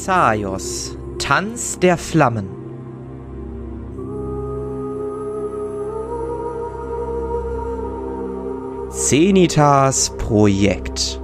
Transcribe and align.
Thessaios, 0.00 0.96
Tanz 1.18 1.78
der 1.78 1.98
Flammen. 1.98 2.48
Zenitas 8.88 10.16
Projekt. 10.16 11.20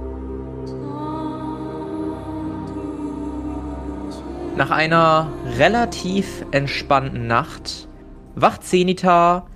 Nach 4.55 4.69
einer 4.69 5.31
relativ 5.57 6.45
entspannten 6.51 7.25
Nacht 7.25 7.87
wacht 8.35 8.63
Zenita 8.63 9.47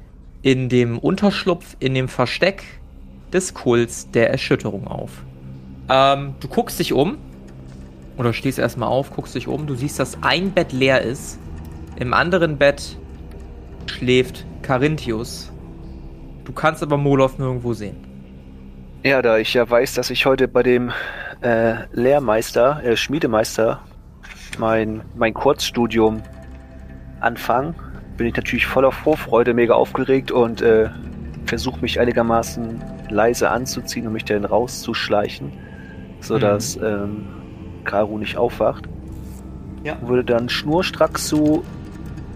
in 0.42 0.68
dem 0.68 0.97
Unterschlupf, 0.97 1.75
in 1.78 1.93
dem 1.93 2.07
Versteck 2.07 2.64
des 3.32 3.54
Kults 3.54 4.10
der 4.10 4.32
Erschütterung 4.32 4.88
auf. 4.88 5.11
Ähm, 5.89 6.33
du 6.39 6.47
guckst 6.47 6.79
dich 6.79 6.93
um 6.93 7.19
oder 8.18 8.33
stehst 8.33 8.60
erstmal 8.60 8.89
auf, 8.89 9.11
guckst 9.11 9.36
dich 9.36 9.47
um, 9.47 9.68
du 9.68 9.75
siehst, 9.75 10.00
dass 10.00 10.18
ein 10.21 10.51
Bett 10.51 10.71
leer 10.71 11.01
ist. 11.01 11.39
Im 11.97 12.14
anderen 12.14 12.57
Bett 12.57 12.97
schläft 13.86 14.46
Carinthius. 14.61 15.51
Du 16.46 16.54
kannst 16.54 16.84
aber 16.84 16.97
Molov 16.97 17.37
nirgendwo 17.37 17.74
sehen. 17.74 17.96
Ja, 19.04 19.21
da 19.21 19.37
ich 19.37 19.54
ja 19.54 19.68
weiß, 19.68 19.96
dass 19.96 20.10
ich 20.10 20.25
heute 20.25 20.47
bei 20.47 20.64
dem 20.64 20.92
äh, 21.42 21.86
Lehrmeister, 21.92 22.84
äh, 22.84 22.96
Schmiedemeister, 22.96 23.82
mein, 24.59 25.01
mein 25.15 25.34
Kurzstudium 25.34 26.21
anfange, 27.20 27.73
bin 28.18 28.28
ich 28.28 28.36
natürlich 28.36 28.65
voller 28.65 28.92
Vorfreude, 28.92 29.54
mega 29.54 29.73
aufgeregt 29.73 30.32
und 30.32 30.62
äh, 30.62 30.89
versuche 31.46 31.82
mich 31.82 32.00
einigermaßen 32.00 32.81
leise 33.09 33.50
anzuziehen 33.50 34.08
und 34.08 34.14
mich 34.14 34.26
dann 34.26 34.45
rauszuschleichen, 34.45 35.52
sodass 36.20 36.78
mhm. 36.78 36.86
ähm, 36.86 37.28
Karu 37.82 38.18
nicht 38.18 38.38
aufwacht. 38.38 38.88
Ja. 39.84 39.98
Würde 40.02 40.24
dann 40.24 40.50
schnurstracks 40.50 41.28
zu 41.28 41.64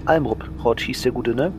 Almrod, 0.05 0.79
hieß 0.79 1.03
der 1.03 1.11
Gute, 1.11 1.35
ne? 1.35 1.51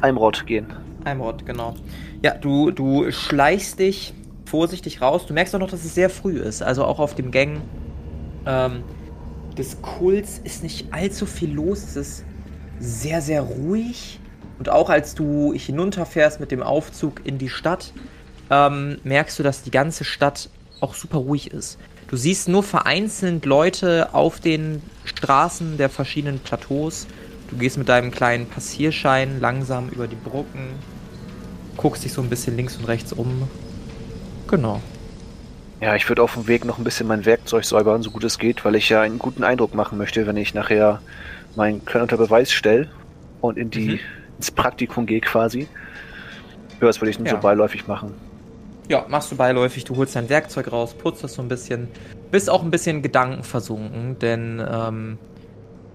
Almrod 0.00 0.46
gehen. 0.46 0.66
Almrod, 1.04 1.46
genau. 1.46 1.74
Ja, 2.22 2.34
du, 2.34 2.70
du 2.70 3.10
schleichst 3.10 3.78
dich 3.78 4.14
vorsichtig 4.44 5.00
raus. 5.00 5.26
Du 5.26 5.34
merkst 5.34 5.54
auch 5.54 5.60
noch, 5.60 5.70
dass 5.70 5.84
es 5.84 5.94
sehr 5.94 6.10
früh 6.10 6.38
ist. 6.38 6.62
Also 6.62 6.84
auch 6.84 6.98
auf 6.98 7.14
dem 7.14 7.30
Gang 7.30 7.62
ähm, 8.46 8.82
des 9.56 9.80
Kults 9.82 10.40
ist 10.42 10.62
nicht 10.62 10.92
allzu 10.92 11.26
viel 11.26 11.52
los. 11.52 11.82
Es 11.82 11.96
ist 11.96 12.24
sehr, 12.78 13.20
sehr 13.20 13.42
ruhig. 13.42 14.20
Und 14.58 14.68
auch 14.68 14.90
als 14.90 15.14
du 15.14 15.52
hinunterfährst 15.52 16.38
mit 16.38 16.50
dem 16.50 16.62
Aufzug 16.62 17.24
in 17.24 17.38
die 17.38 17.48
Stadt, 17.48 17.92
ähm, 18.50 18.98
merkst 19.04 19.38
du, 19.38 19.42
dass 19.42 19.62
die 19.62 19.70
ganze 19.70 20.04
Stadt 20.04 20.50
auch 20.80 20.94
super 20.94 21.18
ruhig 21.18 21.50
ist. 21.50 21.78
Du 22.12 22.18
siehst 22.18 22.46
nur 22.46 22.62
vereinzelt 22.62 23.46
Leute 23.46 24.10
auf 24.12 24.38
den 24.38 24.82
Straßen 25.06 25.78
der 25.78 25.88
verschiedenen 25.88 26.40
Plateaus. 26.40 27.06
Du 27.48 27.56
gehst 27.56 27.78
mit 27.78 27.88
deinem 27.88 28.10
kleinen 28.10 28.44
Passierschein 28.44 29.40
langsam 29.40 29.88
über 29.88 30.06
die 30.06 30.16
Brücken, 30.16 30.74
guckst 31.78 32.04
dich 32.04 32.12
so 32.12 32.20
ein 32.20 32.28
bisschen 32.28 32.54
links 32.54 32.76
und 32.76 32.84
rechts 32.84 33.14
um. 33.14 33.48
Genau. 34.46 34.82
Ja, 35.80 35.96
ich 35.96 36.06
würde 36.06 36.22
auf 36.22 36.34
dem 36.34 36.48
Weg 36.48 36.66
noch 36.66 36.76
ein 36.76 36.84
bisschen 36.84 37.06
mein 37.06 37.24
Werkzeug 37.24 37.64
säubern, 37.64 38.02
so 38.02 38.10
gut 38.10 38.24
es 38.24 38.38
geht, 38.38 38.62
weil 38.66 38.74
ich 38.74 38.90
ja 38.90 39.00
einen 39.00 39.18
guten 39.18 39.42
Eindruck 39.42 39.74
machen 39.74 39.96
möchte, 39.96 40.26
wenn 40.26 40.36
ich 40.36 40.52
nachher 40.52 41.00
meinen 41.56 41.82
Können 41.86 42.02
unter 42.02 42.18
Beweis 42.18 42.52
stelle 42.52 42.90
und 43.40 43.56
in 43.56 43.70
die, 43.70 43.88
mhm. 43.88 44.00
ins 44.36 44.50
Praktikum 44.50 45.06
gehe 45.06 45.22
quasi. 45.22 45.66
Ja, 46.78 46.88
das 46.88 47.00
würde 47.00 47.08
ich 47.08 47.18
nur 47.18 47.28
ja. 47.28 47.36
so 47.36 47.40
beiläufig 47.40 47.86
machen. 47.86 48.12
Ja, 48.88 49.06
machst 49.08 49.30
du 49.30 49.36
beiläufig, 49.36 49.84
du 49.84 49.96
holst 49.96 50.16
dein 50.16 50.28
Werkzeug 50.28 50.72
raus, 50.72 50.94
putzt 50.94 51.22
das 51.22 51.34
so 51.34 51.42
ein 51.42 51.48
bisschen, 51.48 51.88
bist 52.30 52.50
auch 52.50 52.62
ein 52.62 52.70
bisschen 52.70 53.02
Gedanken 53.02 53.44
versunken, 53.44 54.18
denn, 54.18 54.62
ähm, 54.68 55.18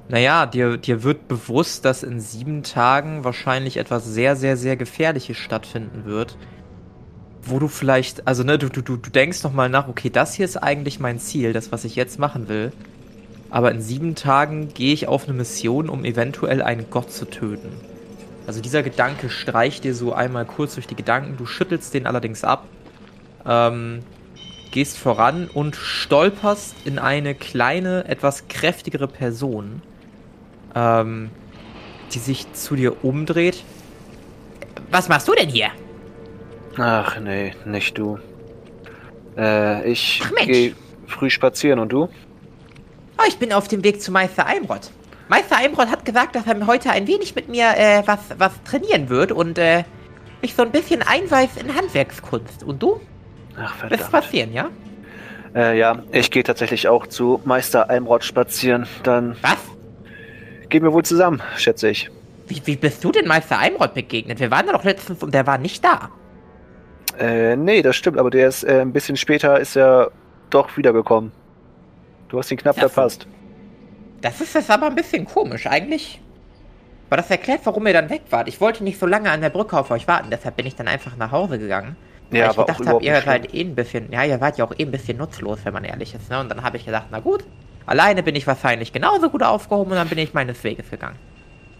naja, 0.10 0.46
dir, 0.46 0.78
dir 0.78 1.04
wird 1.04 1.28
bewusst, 1.28 1.84
dass 1.84 2.04
in 2.04 2.22
sieben 2.22 2.64
Tagen 2.64 3.26
wahrscheinlich 3.26 3.76
etwas 3.76 4.06
sehr, 4.06 4.38
sehr, 4.38 4.56
sehr 4.56 4.78
Gefährliches 4.78 5.36
stattfinden 5.36 6.06
wird. 6.06 6.38
Wo 7.42 7.60
du 7.60 7.68
vielleicht, 7.68 8.26
also 8.26 8.44
ne, 8.44 8.58
du, 8.58 8.70
du, 8.70 8.82
du 8.82 8.98
denkst 8.98 9.44
nochmal 9.44 9.68
nach, 9.68 9.90
okay, 9.90 10.10
das 10.10 10.34
hier 10.34 10.46
ist 10.46 10.58
eigentlich 10.58 11.02
mein 11.02 11.20
Ziel, 11.20 11.52
das, 11.52 11.74
was 11.74 11.84
ich 11.84 11.96
jetzt 11.96 12.20
machen 12.20 12.48
will. 12.48 12.72
Aber 13.50 13.72
in 13.72 13.82
sieben 13.82 14.16
Tagen 14.16 14.74
gehe 14.74 14.94
ich 14.94 15.08
auf 15.08 15.26
eine 15.26 15.34
Mission, 15.34 15.90
um 15.90 16.06
eventuell 16.06 16.62
einen 16.62 16.90
Gott 16.90 17.12
zu 17.12 17.26
töten. 17.26 17.70
Also 18.46 18.62
dieser 18.62 18.84
Gedanke 18.84 19.30
streicht 19.30 19.84
dir 19.84 19.94
so 19.94 20.14
einmal 20.14 20.46
kurz 20.46 20.76
durch 20.76 20.88
die 20.88 20.96
Gedanken, 20.96 21.36
du 21.38 21.46
schüttelst 21.46 21.94
den 21.94 22.08
allerdings 22.08 22.46
ab 22.46 22.64
ähm, 23.48 24.04
gehst 24.72 24.98
voran 24.98 25.50
und 25.52 25.76
stolperst 25.76 26.76
in 26.86 27.00
eine 27.00 27.34
kleine, 27.34 28.06
etwas 28.08 28.48
kräftigere 28.48 29.08
Person, 29.08 29.82
ähm, 30.76 31.30
die 32.14 32.20
sich 32.20 32.52
zu 32.54 32.76
dir 32.76 33.04
umdreht. 33.04 33.64
Was 34.92 35.10
machst 35.10 35.28
du 35.28 35.34
denn 35.34 35.50
hier? 35.50 35.70
Ach 36.78 37.20
nee, 37.20 37.54
nicht 37.66 37.98
du. 37.98 38.20
Äh, 39.36 39.92
ich 39.92 40.22
gehe 40.46 40.76
früh 41.08 41.30
spazieren 41.30 41.80
und 41.80 41.92
du? 41.92 42.10
Oh, 43.18 43.24
ich 43.28 43.38
bin 43.38 43.52
auf 43.54 43.68
dem 43.68 43.84
Weg 43.84 44.02
zu 44.02 44.12
Meister 44.12 44.46
Eimrod. 44.46 44.92
Meister 45.28 45.58
Eimrod 45.58 45.88
hat 45.88 46.06
gesagt, 46.06 46.36
dass 46.36 46.46
er 46.46 46.68
heute 46.68 46.92
ein 46.92 47.08
wenig 47.08 47.36
mit 47.36 47.50
mir 47.50 47.76
äh, 47.76 48.04
was, 48.06 48.20
was 48.38 48.54
trainieren 48.64 49.10
wird 49.10 49.32
und 49.32 49.58
äh, 49.58 49.84
mich 50.42 50.54
so 50.54 50.62
ein 50.62 50.72
bisschen 50.72 51.02
einweist 51.02 51.58
in 51.58 51.76
Handwerkskunst. 51.76 52.64
Und 52.64 52.82
du? 52.82 53.02
Ach, 53.60 53.76
verdammt. 53.76 54.02
Wird 54.02 54.12
passieren, 54.12 54.54
ja? 54.54 54.70
Äh, 55.56 55.78
ja, 55.78 56.04
ich 56.12 56.30
gehe 56.30 56.44
tatsächlich 56.44 56.88
auch 56.88 57.08
zu 57.08 57.42
Meister 57.46 57.90
Almrod 57.90 58.24
spazieren. 58.24 58.88
Dann. 59.04 59.36
Was? 59.42 59.58
Gehen 60.70 60.84
wir 60.84 60.94
wohl 60.94 61.04
zusammen, 61.04 61.42
schätze 61.56 61.90
ich. 61.90 62.12
Wie, 62.48 62.62
wie 62.66 62.76
bist 62.76 63.04
du 63.04 63.12
denn 63.12 63.28
Meister 63.28 63.60
Almrod 63.60 63.94
begegnet? 63.94 64.40
Wir 64.40 64.52
waren 64.52 64.66
da 64.68 64.74
doch 64.74 64.84
letztens 64.84 65.24
und 65.24 65.34
der 65.34 65.48
war 65.48 65.58
nicht 65.58 65.84
da. 65.84 66.12
Äh, 67.20 67.56
nee, 67.56 67.82
das 67.82 67.96
stimmt, 67.96 68.18
aber 68.18 68.30
der 68.30 68.48
ist 68.48 68.64
äh, 68.64 68.82
ein 68.82 68.94
bisschen 68.94 69.18
später 69.18 69.60
ist 69.60 69.76
er 69.76 70.12
doch 70.50 70.78
wiedergekommen. 70.78 71.32
Du 72.30 72.38
hast 72.38 72.52
ihn 72.52 72.58
knapp 72.58 72.76
das 72.76 72.92
verpasst. 72.92 73.28
Das 74.22 74.40
ist 74.42 74.54
jetzt 74.54 74.70
aber 74.70 74.88
ein 74.88 74.96
bisschen 74.96 75.26
komisch. 75.26 75.68
Eigentlich 75.68 76.22
war 77.10 77.18
das 77.18 77.30
erklärt, 77.30 77.62
warum 77.64 77.88
ihr 77.88 77.94
dann 77.94 78.10
weg 78.10 78.24
wart. 78.30 78.48
Ich 78.48 78.60
wollte 78.62 78.84
nicht 78.84 79.00
so 79.00 79.06
lange 79.06 79.32
an 79.32 79.42
der 79.42 79.50
Brücke 79.50 79.78
auf 79.78 79.92
euch 79.92 80.08
warten, 80.08 80.30
deshalb 80.30 80.58
bin 80.58 80.66
ich 80.66 80.76
dann 80.76 80.88
einfach 80.88 81.16
nach 81.16 81.32
Hause 81.32 81.58
gegangen. 81.58 81.96
Ja, 82.32 82.52
ich 82.52 82.58
gedacht 82.58 82.86
habe, 82.86 83.04
ihr 83.04 83.22
seid 83.22 83.54
eh 83.54 83.62
ein 83.62 83.76
bisschen, 83.76 84.12
ja, 84.12 84.24
ihr 84.24 84.42
wart 84.42 84.58
ja 84.58 84.66
auch 84.66 84.74
eh 84.78 84.84
ein 84.84 84.92
bisschen 84.92 85.18
nutzlos, 85.18 85.60
wenn 85.64 85.74
man 85.74 85.84
ehrlich 85.84 86.14
ist, 86.14 86.30
ne? 86.30 86.40
Und 86.40 86.50
dann 86.50 86.64
habe 86.64 86.78
ich 86.78 86.86
gedacht, 86.86 87.08
na 87.10 87.20
gut, 87.20 87.46
alleine 87.86 88.22
bin 88.22 88.36
ich 88.36 88.46
wahrscheinlich 88.46 88.92
genauso 88.92 89.30
gut 89.30 89.44
aufgehoben 89.44 89.92
und 89.92 89.98
dann 89.98 90.10
bin 90.10 90.18
ich 90.18 90.34
meines 90.34 90.64
Weges 90.64 90.90
gegangen. 90.90 91.18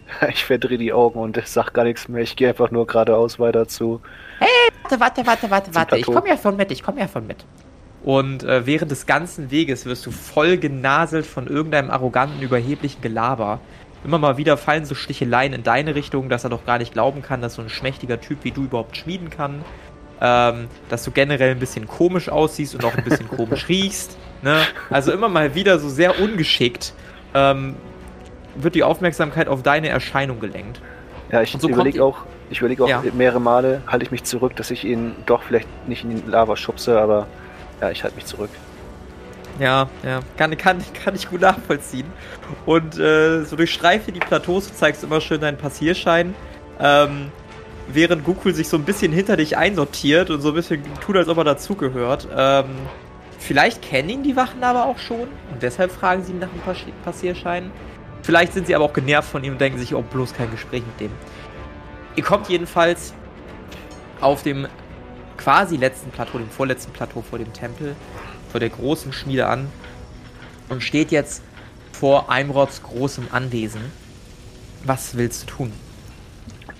Ich 0.30 0.46
verdrehe 0.46 0.78
die 0.78 0.94
Augen 0.94 1.20
und 1.20 1.42
sag 1.46 1.74
gar 1.74 1.84
nichts 1.84 2.08
mehr. 2.08 2.22
Ich 2.22 2.38
gehe 2.38 2.48
einfach 2.48 2.72
nur 2.72 2.88
geradeaus 2.88 3.40
weiter 3.40 3.68
zu. 3.68 4.02
Hey, 4.40 4.48
warte, 4.84 5.00
warte, 5.00 5.26
warte, 5.26 5.52
warte, 5.52 5.76
warte. 5.76 5.98
Ich 5.98 6.06
komme 6.06 6.30
ja 6.30 6.38
schon 6.38 6.56
mit, 6.56 6.72
ich 6.72 6.82
komme 6.82 7.02
ja 7.02 7.10
schon 7.10 7.28
mit. 7.28 7.46
Und 8.04 8.44
äh, 8.44 8.66
während 8.66 8.90
des 8.90 9.06
ganzen 9.06 9.52
Weges 9.52 9.86
wirst 9.86 10.06
du 10.06 10.12
voll 10.12 10.58
genaselt 10.58 11.26
von 11.26 11.48
irgendeinem 11.48 11.92
arroganten, 11.92 12.42
überheblichen 12.42 13.02
Gelaber. 13.02 13.60
Immer 14.06 14.20
mal 14.20 14.38
wieder 14.38 14.56
fallen 14.56 14.86
so 14.86 14.96
Sticheleien 14.96 15.52
in 15.52 15.64
deine 15.64 15.94
Richtung, 15.96 16.30
dass 16.30 16.46
er 16.46 16.50
doch 16.52 16.66
gar 16.66 16.78
nicht 16.78 16.94
glauben 16.94 17.22
kann, 17.22 17.42
dass 17.42 17.56
so 17.56 17.62
ein 17.62 17.70
schmächtiger 17.70 18.22
Typ 18.22 18.44
wie 18.44 18.52
du 18.52 18.64
überhaupt 18.64 18.96
schmieden 18.96 19.30
kann 19.30 19.66
ähm, 20.22 20.68
dass 20.90 21.04
du 21.04 21.12
generell 21.12 21.52
ein 21.52 21.60
bisschen 21.60 21.88
komisch 21.88 22.30
aussiehst 22.30 22.76
und 22.76 22.86
auch 22.86 22.96
ein 22.96 23.04
bisschen 23.04 23.28
komisch 23.28 23.68
riechst. 23.70 24.18
Ne? 24.42 24.62
Also 24.90 25.12
immer 25.12 25.30
mal 25.30 25.56
wieder 25.56 25.80
so 25.80 25.90
sehr 25.90 26.20
ungeschickt 26.20 26.94
ähm, 27.34 27.76
wird 28.56 28.76
die 28.76 28.84
Aufmerksamkeit 28.84 29.48
auf 29.48 29.64
deine 29.64 29.90
Erscheinung 29.90 30.40
gelenkt. 30.40 30.82
Ja, 31.32 31.42
ich 31.42 31.56
so 31.58 31.70
überlege 31.70 32.04
auch, 32.04 32.20
ich 32.50 32.60
überlege 32.60 32.84
auch 32.84 32.90
ja. 32.90 33.04
mehrere 33.14 33.42
Male, 33.42 33.82
halte 33.88 34.06
ich 34.06 34.12
mich 34.12 34.24
zurück, 34.24 34.56
dass 34.56 34.72
ich 34.72 34.86
ihn 34.86 35.16
doch 35.26 35.44
vielleicht 35.44 35.68
nicht 35.88 36.04
in 36.04 36.22
die 36.22 36.30
Lava 36.30 36.56
schubse, 36.56 37.00
aber 37.00 37.28
ja, 37.82 37.92
ich 37.92 38.04
halte 38.04 38.16
mich 38.16 38.26
zurück. 38.26 38.50
Ja, 39.60 39.90
ja, 40.04 40.20
kann, 40.38 40.56
kann, 40.58 40.84
kann 41.04 41.16
ich 41.16 41.30
gut 41.30 41.42
nachvollziehen. 41.42 42.06
Und 42.66 42.98
äh, 43.00 43.44
so 43.44 43.56
durchstreife 43.56 44.12
die 44.12 44.20
Plateaus, 44.20 44.68
du 44.68 44.74
zeigst 44.76 45.04
immer 45.04 45.20
schön 45.20 45.42
deinen 45.42 45.58
Passierschein. 45.58 46.36
Ähm, 46.80 47.32
während 47.88 48.24
Gukul 48.24 48.54
sich 48.54 48.68
so 48.68 48.78
ein 48.78 48.84
bisschen 48.84 49.12
hinter 49.12 49.38
dich 49.38 49.58
einsortiert 49.58 50.30
und 50.30 50.42
so 50.42 50.50
ein 50.50 50.56
bisschen 50.56 50.84
tut, 51.02 51.16
als 51.16 51.28
ob 51.28 51.38
er 51.38 51.44
dazugehört. 51.44 52.28
Ähm, 52.36 52.66
vielleicht 53.40 53.82
kennen 53.82 54.10
ihn 54.10 54.24
die 54.24 54.36
Wachen 54.36 54.64
aber 54.64 54.86
auch 54.86 54.98
schon 54.98 55.28
und 55.52 55.62
deshalb 55.62 55.92
fragen 55.92 56.24
sie 56.24 56.34
ihn 56.34 56.40
nach 56.40 56.50
dem 56.50 56.94
Passierschein. 57.04 57.72
Vielleicht 58.24 58.54
sind 58.54 58.68
sie 58.68 58.76
aber 58.76 58.86
auch 58.86 58.94
genervt 58.94 59.30
von 59.30 59.44
ihm 59.44 59.54
und 59.54 59.62
denken 59.62 59.80
sich, 59.80 59.96
oh, 59.96 60.02
bloß 60.02 60.34
kein 60.34 60.52
Gespräch 60.52 60.84
mit 60.86 61.00
dem. 61.00 61.12
Ihr 62.16 62.24
kommt 62.24 62.50
jedenfalls 62.50 63.14
auf 64.20 64.44
dem 64.44 64.68
quasi 65.38 65.78
letzten 65.78 66.10
Plateau, 66.10 66.40
dem 66.40 66.50
vorletzten 66.50 66.92
Plateau 66.92 67.22
vor 67.22 67.40
dem 67.40 67.54
Tempel, 67.54 67.96
vor 68.52 68.60
der 68.60 68.70
großen 68.70 69.14
Schmiede 69.14 69.48
an 69.48 69.70
und 70.70 70.82
steht 70.82 71.12
jetzt 71.12 71.44
vor 71.94 72.30
Eimrods 72.30 72.84
großem 72.84 73.28
Anwesen. 73.32 73.82
Was 74.84 75.16
willst 75.16 75.44
du 75.44 75.48
tun? 75.48 75.87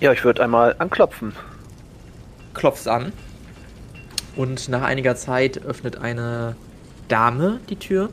Ja, 0.00 0.12
ich 0.12 0.24
würde 0.24 0.42
einmal 0.44 0.76
anklopfen. 0.78 1.32
Klopfst 2.54 2.86
an. 2.86 3.12
Und 4.36 4.68
nach 4.68 4.82
einiger 4.82 5.16
Zeit 5.16 5.64
öffnet 5.64 5.96
eine 5.96 6.54
Dame 7.08 7.58
die 7.68 7.76
Tür. 7.76 8.10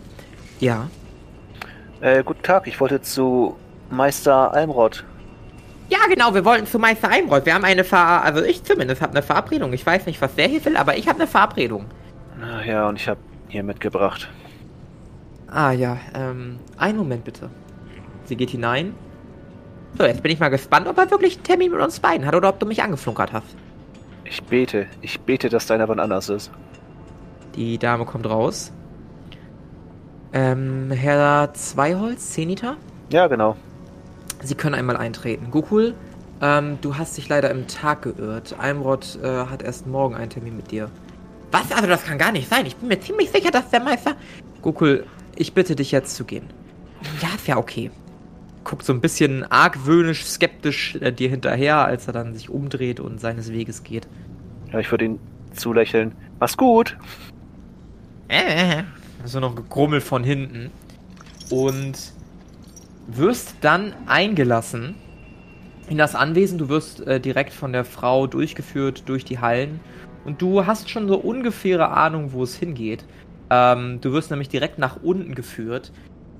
Ja. 0.60 0.90
Äh, 2.02 2.24
guten 2.24 2.42
Tag, 2.42 2.68
ich 2.68 2.80
wollte 2.80 3.02
zu 3.02 3.56
Meister 3.92 4.52
Almrod. 4.54 5.04
Ja, 5.90 6.00
genau, 6.10 6.34
wir 6.34 6.44
wollten 6.44 6.66
zu 6.66 6.80
Meister 6.80 7.12
Almrod. 7.12 7.46
Wir 7.46 7.54
haben 7.54 7.64
eine 7.64 7.84
Ver... 7.84 8.24
Also 8.24 8.42
ich 8.42 8.64
zumindest 8.64 9.04
habe 9.04 9.12
eine 9.12 9.22
Verabredung. 9.22 9.72
Ich 9.74 9.86
weiß 9.86 10.08
nicht, 10.08 10.20
was 10.22 10.34
der 10.34 10.48
hier 10.48 10.66
will, 10.66 10.78
aber 10.78 10.98
ich 10.98 11.08
habe 11.08 11.20
eine 11.20 11.28
Verabredung. 11.28 11.86
Na 12.40 12.66
ja, 12.66 12.90
und 12.90 13.00
ich 13.00 13.08
habe 13.08 13.20
hier 13.48 13.64
mitgebracht. 13.64 14.28
Ah 15.48 15.72
ja, 15.72 15.98
ähm, 16.16 16.58
einen 16.78 16.98
Moment 16.98 17.24
bitte. 17.24 17.52
Sie 18.26 18.36
geht 18.36 18.50
hinein. 18.50 18.96
So, 19.98 20.04
jetzt 20.04 20.22
bin 20.22 20.32
ich 20.32 20.40
mal 20.40 20.50
gespannt, 20.50 20.88
ob 20.88 20.98
er 20.98 21.10
wirklich 21.10 21.36
einen 21.36 21.44
Termin 21.44 21.72
mit 21.72 21.80
uns 21.80 22.00
beiden 22.00 22.26
hat 22.26 22.36
oder 22.36 22.50
ob 22.50 22.60
du 22.60 22.66
mich 22.66 22.84
angeflunkert 22.84 23.32
hast. 23.32 23.56
Ich 24.26 24.44
bete, 24.44 24.88
ich 25.02 25.20
bete, 25.22 25.50
dass 25.50 25.68
deiner 25.68 25.88
wann 25.88 26.00
anders 26.00 26.30
ist. 26.30 26.52
Die 27.56 27.78
Dame 27.78 28.06
kommt 28.06 28.26
raus. 28.26 28.74
Ähm, 30.34 30.92
Herr 30.92 31.54
Zweiholz, 31.54 32.32
Zenita? 32.32 32.76
Ja, 33.10 33.28
genau. 33.28 33.56
Sie 34.44 34.56
können 34.56 34.76
einmal 34.76 34.98
eintreten. 34.98 35.50
Gokul, 35.50 35.96
ähm, 36.42 36.78
du 36.82 36.98
hast 36.98 37.16
dich 37.16 37.30
leider 37.30 37.50
im 37.50 37.68
Tag 37.68 38.02
geirrt. 38.02 38.56
Almrod 38.60 39.18
äh, 39.24 39.46
hat 39.46 39.64
erst 39.64 39.88
morgen 39.88 40.16
einen 40.16 40.30
Termin 40.30 40.58
mit 40.58 40.72
dir. 40.72 40.92
Was? 41.52 41.72
Also 41.72 41.88
das 41.88 42.04
kann 42.04 42.18
gar 42.18 42.34
nicht 42.34 42.50
sein. 42.50 42.66
Ich 42.66 42.76
bin 42.76 42.90
mir 42.90 43.00
ziemlich 43.00 43.32
sicher, 43.32 43.52
dass 43.52 43.70
der 43.70 43.80
Meister... 43.80 44.16
Gokul, 44.62 45.06
ich 45.36 45.54
bitte 45.54 45.76
dich 45.76 45.92
jetzt 45.92 46.16
zu 46.16 46.26
gehen. 46.26 46.50
Ja, 47.22 47.30
ist 47.36 47.48
ja 47.48 47.56
okay. 47.56 47.92
Guckt 48.66 48.84
so 48.84 48.92
ein 48.92 49.00
bisschen 49.00 49.44
argwöhnisch, 49.50 50.26
skeptisch 50.26 50.96
äh, 50.96 51.12
dir 51.12 51.30
hinterher, 51.30 51.86
als 51.86 52.08
er 52.08 52.14
dann 52.14 52.34
sich 52.34 52.50
umdreht 52.50 53.00
und 53.00 53.22
seines 53.22 53.54
Weges 53.54 53.84
geht. 53.84 54.08
Ja, 54.74 54.80
ich 54.80 54.92
würde 54.92 55.06
ihn 55.06 55.20
zulächeln. 55.54 56.14
Mach's 56.40 56.58
gut. 56.58 56.98
Äh, 58.28 58.84
also 59.22 59.40
noch 59.40 59.56
gegrummelt 59.56 60.04
von 60.04 60.24
hinten. 60.24 60.72
Und 61.50 61.94
wirst 63.08 63.56
dann 63.62 63.94
eingelassen 64.08 64.96
in 65.88 65.98
das 65.98 66.16
Anwesen. 66.16 66.58
Du 66.58 66.68
wirst 66.68 67.06
äh, 67.06 67.20
direkt 67.20 67.54
von 67.54 67.72
der 67.72 67.86
Frau 67.86 68.28
durchgeführt 68.28 69.04
durch 69.08 69.24
die 69.26 69.40
Hallen. 69.40 69.80
Und 70.26 70.42
du 70.42 70.66
hast 70.66 70.90
schon 70.90 71.08
so 71.08 71.18
ungefähre 71.18 71.90
Ahnung, 71.90 72.34
wo 72.34 72.44
es 72.44 72.56
hingeht. 72.56 73.06
Ähm, 73.52 74.02
du 74.02 74.12
wirst 74.12 74.32
nämlich 74.32 74.50
direkt 74.50 74.80
nach 74.80 74.98
unten 75.04 75.36
geführt 75.36 75.92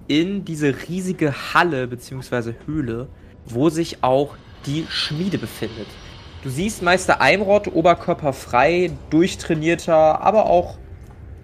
in 0.08 0.46
diese 0.46 0.74
riesige 0.88 1.54
Halle 1.54 1.88
bzw. 1.88 2.54
Höhle, 2.66 3.08
wo 3.46 3.70
sich 3.70 4.04
auch 4.04 4.36
die 4.66 4.86
Schmiede 4.90 5.38
befindet. 5.38 5.88
Du 6.44 6.50
siehst 6.50 6.84
Meister 6.84 7.22
Eimrod, 7.22 7.68
oberkörperfrei, 7.74 8.92
durchtrainierter, 9.10 10.22
aber 10.22 10.46
auch 10.46 10.78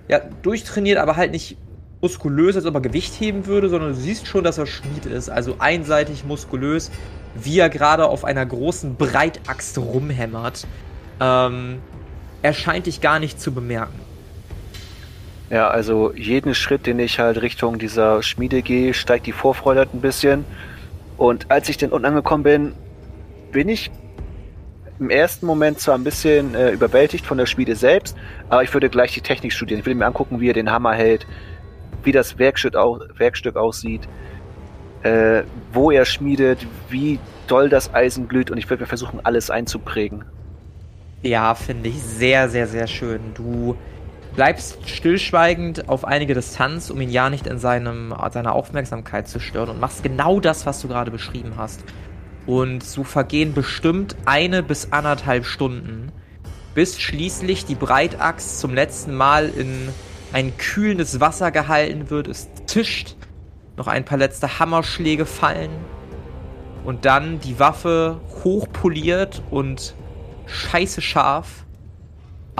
ja, 0.08 0.20
durchtrainiert, 0.42 0.98
aber 0.98 1.16
halt 1.16 1.32
nicht 1.32 1.58
muskulös, 2.02 2.56
als 2.56 2.66
ob 2.66 2.76
er 2.76 2.82
Gewicht 2.82 3.20
heben 3.20 3.46
würde, 3.46 3.70
sondern 3.70 3.92
du 3.92 3.96
siehst 3.96 4.28
schon, 4.28 4.44
dass 4.44 4.58
er 4.58 4.66
Schmied 4.66 5.06
ist. 5.06 5.30
Also 5.30 5.56
einseitig 5.60 6.26
muskulös, 6.26 6.92
wie 7.36 7.60
er 7.60 7.70
gerade 7.70 8.08
auf 8.08 8.26
einer 8.26 8.46
großen 8.46 8.96
Breitaxt 8.96 9.78
rumhämmert. 9.78 10.68
Ähm, 11.20 11.80
er 12.42 12.54
scheint 12.54 12.88
dich 12.88 13.02
gar 13.02 13.20
nicht 13.20 13.40
zu 13.40 13.52
bemerken. 13.52 14.00
Ja, 15.52 15.68
also 15.68 16.14
jeden 16.14 16.56
Schritt, 16.56 16.88
den 16.88 16.98
ich 17.00 17.20
halt 17.20 17.42
Richtung 17.42 17.78
dieser 17.78 18.24
Schmiede 18.24 18.62
gehe, 18.62 18.94
steigt 18.94 19.26
die 19.26 19.34
Vorfreude 19.34 19.82
halt 19.82 19.94
ein 19.94 20.00
bisschen. 20.00 20.46
Und 21.18 21.52
als 21.52 21.68
ich 21.68 21.76
dann 21.76 21.90
unten 21.90 22.06
angekommen 22.06 22.44
bin, 22.44 22.74
bin 23.52 23.68
ich 23.68 23.92
im 24.98 25.10
ersten 25.10 25.46
Moment 25.46 25.82
zwar 25.82 25.96
ein 25.96 26.06
bisschen 26.06 26.56
äh, 26.56 26.72
überwältigt 26.72 27.26
von 27.26 27.38
der 27.38 27.48
Schmiede 27.48 27.76
selbst, 27.76 28.16
aber 28.48 28.64
ich 28.64 28.74
würde 28.74 28.90
gleich 28.90 29.14
die 29.14 29.20
Technik 29.20 29.52
studieren. 29.52 29.82
Ich 29.82 29.86
will 29.86 29.96
mir 29.96 30.06
angucken, 30.06 30.40
wie 30.40 30.50
er 30.50 30.54
den 30.54 30.72
Hammer 30.72 30.94
hält, 30.94 31.28
wie 32.04 32.14
das 32.14 32.40
Werkstück, 32.40 32.76
au 32.78 33.00
Werkstück 33.18 33.58
aussieht, 33.58 34.08
äh, 35.04 35.44
wo 35.74 35.92
er 35.92 36.06
schmiedet, 36.06 36.66
wie 36.88 37.20
doll 37.48 37.68
das 37.68 37.94
Eisen 37.94 38.30
glüht 38.30 38.52
und 38.52 38.58
ich 38.58 38.70
würde 38.70 38.84
mir 38.84 38.88
versuchen, 38.88 39.20
alles 39.24 39.50
einzuprägen. 39.50 40.24
Ja, 41.24 41.56
finde 41.56 41.90
ich 41.90 42.02
sehr, 42.02 42.48
sehr, 42.48 42.68
sehr 42.68 42.88
schön. 42.88 43.20
Du 43.34 43.76
bleibst 44.36 44.90
stillschweigend 44.90 45.90
auf 45.90 46.06
einige 46.06 46.34
Distanz, 46.34 46.90
um 46.90 47.02
ihn 47.02 47.10
ja 47.10 47.30
nicht 47.30 47.48
in 47.48 47.58
seinem, 47.58 48.14
seiner 48.32 48.54
Aufmerksamkeit 48.54 49.28
zu 49.28 49.40
stören 49.40 49.70
und 49.70 49.80
machst 49.80 50.04
genau 50.04 50.40
das, 50.40 50.66
was 50.66 50.82
du 50.82 50.88
gerade 50.88 51.12
beschrieben 51.12 51.54
hast. 51.58 51.84
Und 52.46 52.84
so 52.84 53.04
vergehen 53.04 53.54
bestimmt 53.54 54.16
eine 54.26 54.64
bis 54.64 54.92
anderthalb 54.92 55.46
Stunden, 55.46 56.12
bis 56.74 57.00
schließlich 57.00 57.66
die 57.66 57.76
Breitaxt 57.76 58.60
zum 58.60 58.74
letzten 58.74 59.14
Mal 59.14 59.50
in 59.50 59.90
ein 60.34 60.58
kühlendes 60.58 61.20
Wasser 61.20 61.52
gehalten 61.52 62.10
wird, 62.10 62.28
es 62.28 62.48
tischt, 62.66 63.16
noch 63.78 63.88
ein 63.88 64.06
paar 64.06 64.18
letzte 64.18 64.60
Hammerschläge 64.60 65.26
fallen 65.26 65.72
und 66.84 67.06
dann 67.06 67.40
die 67.40 67.60
Waffe 67.60 68.20
hochpoliert 68.44 69.42
und 69.52 69.94
scheiße 70.46 71.02
scharf 71.02 71.66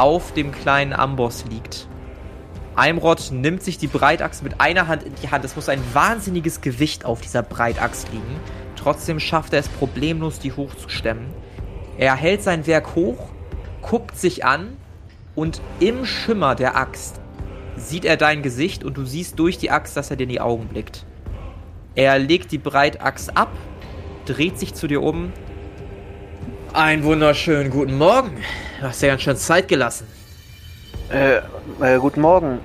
auf 0.02 0.34
dem 0.34 0.52
kleinen 0.52 0.94
Amboss 0.94 1.46
liegt. 1.46 1.88
Eimrod 2.76 3.32
nimmt 3.32 3.62
sich 3.62 3.78
die 3.78 3.86
Breitaxt 3.86 4.42
mit 4.42 4.60
einer 4.60 4.88
Hand 4.88 5.04
in 5.04 5.14
die 5.22 5.30
Hand. 5.30 5.46
Es 5.46 5.56
muss 5.56 5.70
ein 5.70 5.84
wahnsinniges 5.94 6.62
Gewicht 6.62 7.06
auf 7.06 7.22
dieser 7.22 7.44
Breitaxt 7.44 8.12
liegen. 8.12 8.40
Trotzdem 8.76 9.20
schafft 9.20 9.54
er 9.54 9.60
es 9.60 9.70
problemlos, 9.70 10.40
die 10.40 10.54
hochzustemmen. 10.54 11.28
Er 12.00 12.16
hält 12.16 12.42
sein 12.42 12.66
Werk 12.66 12.96
hoch, 12.96 13.30
guckt 13.84 14.18
sich 14.18 14.44
an 14.44 14.76
und 15.36 15.62
im 15.80 16.04
Schimmer 16.04 16.56
der 16.56 16.76
Axt 16.76 17.22
sieht 17.76 18.04
er 18.04 18.18
dein 18.18 18.42
Gesicht 18.42 18.84
und 18.84 18.98
du 18.98 19.06
siehst 19.06 19.38
durch 19.38 19.60
die 19.60 19.70
Axt, 19.70 19.96
dass 19.96 20.10
er 20.10 20.16
dir 20.16 20.24
in 20.24 20.30
die 20.30 20.42
Augen 20.42 20.68
blickt. 20.68 21.06
Er 21.94 22.18
legt 22.18 22.52
die 22.52 22.58
Breitaxt 22.58 23.38
ab, 23.38 23.52
dreht 24.26 24.58
sich 24.58 24.74
zu 24.74 24.88
dir 24.88 25.04
um. 25.04 25.32
Einen 26.74 27.04
wunderschönen 27.04 27.70
guten 27.70 27.98
Morgen. 27.98 28.32
Du 28.80 28.88
hast 28.88 29.02
ja 29.02 29.10
ganz 29.10 29.24
schön 29.24 29.36
Zeit 29.36 29.68
gelassen. 29.68 30.08
Äh, 31.10 31.42
äh 31.82 32.00
guten 32.00 32.22
Morgen, 32.22 32.60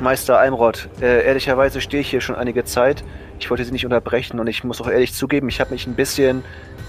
Meister 0.00 0.38
Eimrod. 0.38 0.88
Äh, 1.02 1.26
ehrlicherweise 1.26 1.82
stehe 1.82 2.00
ich 2.00 2.08
hier 2.08 2.22
schon 2.22 2.34
einige 2.34 2.64
Zeit. 2.64 3.04
Ich 3.38 3.50
wollte 3.50 3.62
Sie 3.66 3.72
nicht 3.72 3.84
unterbrechen 3.84 4.40
und 4.40 4.46
ich 4.46 4.64
muss 4.64 4.80
auch 4.80 4.88
ehrlich 4.88 5.12
zugeben, 5.12 5.50
ich 5.50 5.60
habe 5.60 5.72
mich 5.72 5.86
ein 5.86 5.94
bisschen 5.94 6.42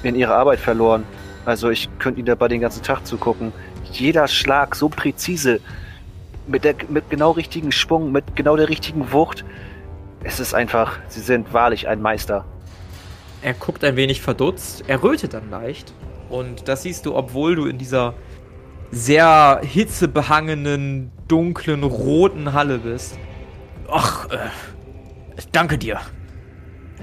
in 0.04 0.16
Ihre 0.16 0.36
Arbeit 0.36 0.62
verloren. 0.62 1.04
Also 1.44 1.70
ich 1.70 1.90
könnte 2.00 2.22
Ihnen 2.22 2.28
dabei 2.28 2.48
den 2.48 2.62
ganzen 2.62 2.82
Tag 2.82 3.06
zugucken. 3.06 3.52
Jeder 3.92 4.30
Schlag 4.30 4.76
so 4.76 4.88
präzise 4.88 5.60
mit, 6.48 6.64
der, 6.64 6.76
mit 6.88 7.10
genau 7.10 7.32
richtigen 7.32 7.74
Schwung, 7.74 8.14
mit 8.14 8.38
genau 8.38 8.56
der 8.56 8.70
richtigen 8.70 9.12
Wucht. 9.12 9.44
Es 10.24 10.40
ist 10.40 10.54
einfach, 10.54 10.98
sie 11.10 11.20
sind 11.20 11.52
wahrlich 11.52 11.90
ein 11.90 12.02
Meister. 12.02 12.46
Er 13.42 13.54
guckt 13.54 13.84
ein 13.84 13.98
wenig 13.98 14.22
verdutzt, 14.22 14.86
er 14.88 15.04
rötet 15.04 15.34
dann 15.34 15.50
leicht. 15.50 15.94
Und 16.34 16.68
das 16.68 16.82
siehst 16.82 17.06
du, 17.06 17.16
obwohl 17.16 17.54
du 17.56 17.68
in 17.68 17.78
dieser 17.78 18.16
sehr 18.90 19.62
hitzebehangenen, 19.64 21.12
dunklen, 21.28 21.84
roten 21.84 22.54
Halle 22.54 22.80
bist. 22.80 23.20
Ach, 23.88 24.28
äh, 24.32 24.38
danke 25.52 25.78
dir. 25.78 26.00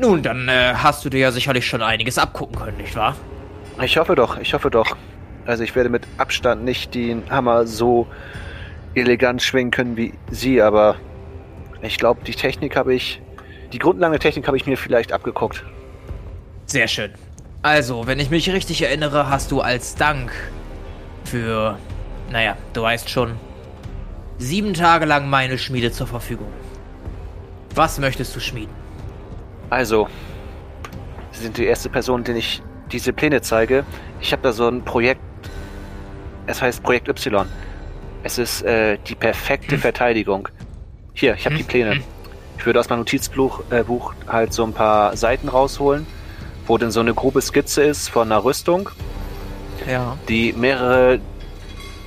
Nun, 0.00 0.24
dann 0.24 0.48
äh, 0.48 0.74
hast 0.74 1.04
du 1.04 1.10
dir 1.10 1.20
ja 1.20 1.30
sicherlich 1.30 1.64
schon 1.64 1.80
einiges 1.80 2.18
abgucken 2.18 2.56
können, 2.56 2.78
nicht 2.78 2.96
wahr? 2.96 3.14
Ich 3.80 3.96
hoffe 3.98 4.16
doch, 4.16 4.36
ich 4.36 4.52
hoffe 4.52 4.68
doch. 4.68 4.96
Also 5.46 5.62
ich 5.62 5.76
werde 5.76 5.90
mit 5.90 6.08
Abstand 6.16 6.64
nicht 6.64 6.96
den 6.96 7.22
Hammer 7.30 7.68
so 7.68 8.08
elegant 8.94 9.42
schwingen 9.42 9.70
können 9.70 9.96
wie 9.96 10.14
sie, 10.32 10.60
aber 10.60 10.96
ich 11.82 11.98
glaube, 11.98 12.24
die 12.24 12.34
Technik 12.34 12.74
habe 12.74 12.94
ich, 12.94 13.22
die 13.72 13.78
grundlegende 13.78 14.18
Technik 14.18 14.48
habe 14.48 14.56
ich 14.56 14.66
mir 14.66 14.76
vielleicht 14.76 15.12
abgeguckt. 15.12 15.64
Sehr 16.66 16.88
schön. 16.88 17.12
Also, 17.62 18.06
wenn 18.06 18.18
ich 18.18 18.30
mich 18.30 18.50
richtig 18.50 18.82
erinnere, 18.82 19.28
hast 19.28 19.50
du 19.50 19.60
als 19.60 19.94
Dank 19.94 20.32
für, 21.24 21.78
naja, 22.30 22.56
du 22.72 22.82
weißt 22.82 23.10
schon, 23.10 23.36
sieben 24.38 24.72
Tage 24.72 25.04
lang 25.04 25.28
meine 25.28 25.58
Schmiede 25.58 25.92
zur 25.92 26.06
Verfügung. 26.06 26.48
Was 27.74 27.98
möchtest 27.98 28.34
du 28.34 28.40
schmieden? 28.40 28.74
Also, 29.68 30.08
Sie 31.32 31.42
sind 31.42 31.58
die 31.58 31.64
erste 31.64 31.88
Person, 31.88 32.24
den 32.24 32.36
ich 32.36 32.62
diese 32.90 33.12
Pläne 33.12 33.40
zeige. 33.40 33.84
Ich 34.20 34.32
habe 34.32 34.42
da 34.42 34.52
so 34.52 34.68
ein 34.68 34.84
Projekt, 34.84 35.20
es 36.46 36.60
heißt 36.60 36.82
Projekt 36.82 37.08
Y. 37.08 37.46
Es 38.22 38.38
ist 38.38 38.62
äh, 38.62 38.98
die 39.06 39.14
perfekte 39.14 39.76
hm. 39.76 39.80
Verteidigung. 39.80 40.48
Hier, 41.14 41.34
ich 41.34 41.44
habe 41.44 41.54
hm. 41.54 41.62
die 41.62 41.68
Pläne. 41.68 41.94
Hm. 41.94 42.04
Ich 42.58 42.66
würde 42.66 42.80
aus 42.80 42.88
meinem 42.90 43.00
Notizbuch 43.00 43.62
äh, 43.70 43.84
halt 44.28 44.52
so 44.52 44.64
ein 44.64 44.72
paar 44.72 45.16
Seiten 45.16 45.48
rausholen, 45.48 46.06
wo 46.66 46.78
denn 46.78 46.90
so 46.90 47.00
eine 47.00 47.14
grobe 47.14 47.40
Skizze 47.40 47.82
ist 47.82 48.08
von 48.08 48.30
einer 48.30 48.44
Rüstung, 48.44 48.90
ja. 49.88 50.16
die 50.28 50.52
mehrere 50.52 51.20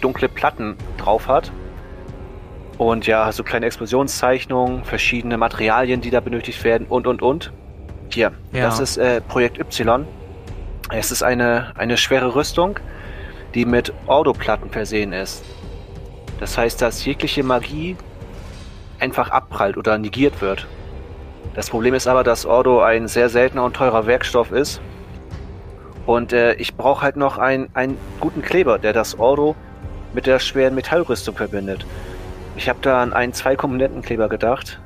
dunkle 0.02 0.30
Platten 0.30 0.76
drauf 0.98 1.28
hat. 1.28 1.52
Und 2.78 3.06
ja, 3.08 3.32
so 3.32 3.44
kleine 3.44 3.68
Explosionszeichnungen, 3.68 4.84
verschiedene 4.84 5.38
Materialien, 5.38 6.02
die 6.02 6.10
da 6.10 6.20
benötigt 6.20 6.64
werden 6.64 6.88
und 6.88 7.08
und 7.08 7.22
und. 7.22 7.52
Hier, 8.10 8.32
ja. 8.52 8.66
das 8.66 8.80
ist 8.80 8.98
äh, 8.98 9.22
Projekt 9.22 9.60
Y. 9.60 10.06
Es 10.92 11.12
ist 11.12 11.24
eine, 11.24 11.72
eine 11.78 11.98
schwere 11.98 12.36
Rüstung, 12.36 12.80
die 13.56 13.66
mit 13.66 13.94
Ordoplatten 14.08 14.70
versehen 14.70 15.14
ist. 15.14 15.44
Das 16.40 16.58
heißt, 16.58 16.82
dass 16.82 17.06
jegliche 17.06 17.44
Magie 17.44 17.96
einfach 19.00 19.30
abprallt 19.30 19.78
oder 19.78 19.98
negiert 19.98 20.42
wird. 20.42 20.68
Das 21.54 21.70
Problem 21.70 21.94
ist 21.94 22.08
aber, 22.08 22.24
dass 22.24 22.46
Ordo 22.46 22.82
ein 22.82 23.08
sehr 23.08 23.30
seltener 23.30 23.64
und 23.64 23.76
teurer 23.76 24.08
Werkstoff 24.08 24.52
ist. 24.52 24.82
Und 26.06 26.34
äh, 26.34 26.54
ich 26.56 26.76
brauche 26.76 27.04
halt 27.04 27.16
noch 27.16 27.38
ein, 27.38 27.70
einen 27.74 27.98
guten 28.20 28.42
Kleber, 28.42 28.80
der 28.80 28.92
das 28.92 29.18
Ordo 29.20 29.56
mit 30.14 30.26
der 30.26 30.40
schweren 30.40 30.76
Metallrüstung 30.76 31.36
verbindet. 31.36 31.86
Ich 32.56 32.70
habe 32.70 32.80
da 32.82 33.02
an 33.02 33.14
einen 33.14 33.34
Zwei-Komponenten-Kleber 33.34 34.30
gedacht. 34.30 34.80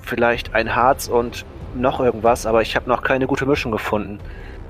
Vielleicht 0.00 0.54
ein 0.54 0.74
Harz 0.74 1.08
und 1.08 1.44
noch 1.74 2.00
irgendwas, 2.00 2.46
aber 2.46 2.62
ich 2.62 2.76
habe 2.76 2.88
noch 2.88 3.02
keine 3.02 3.26
gute 3.26 3.46
Mischung 3.46 3.72
gefunden. 3.72 4.18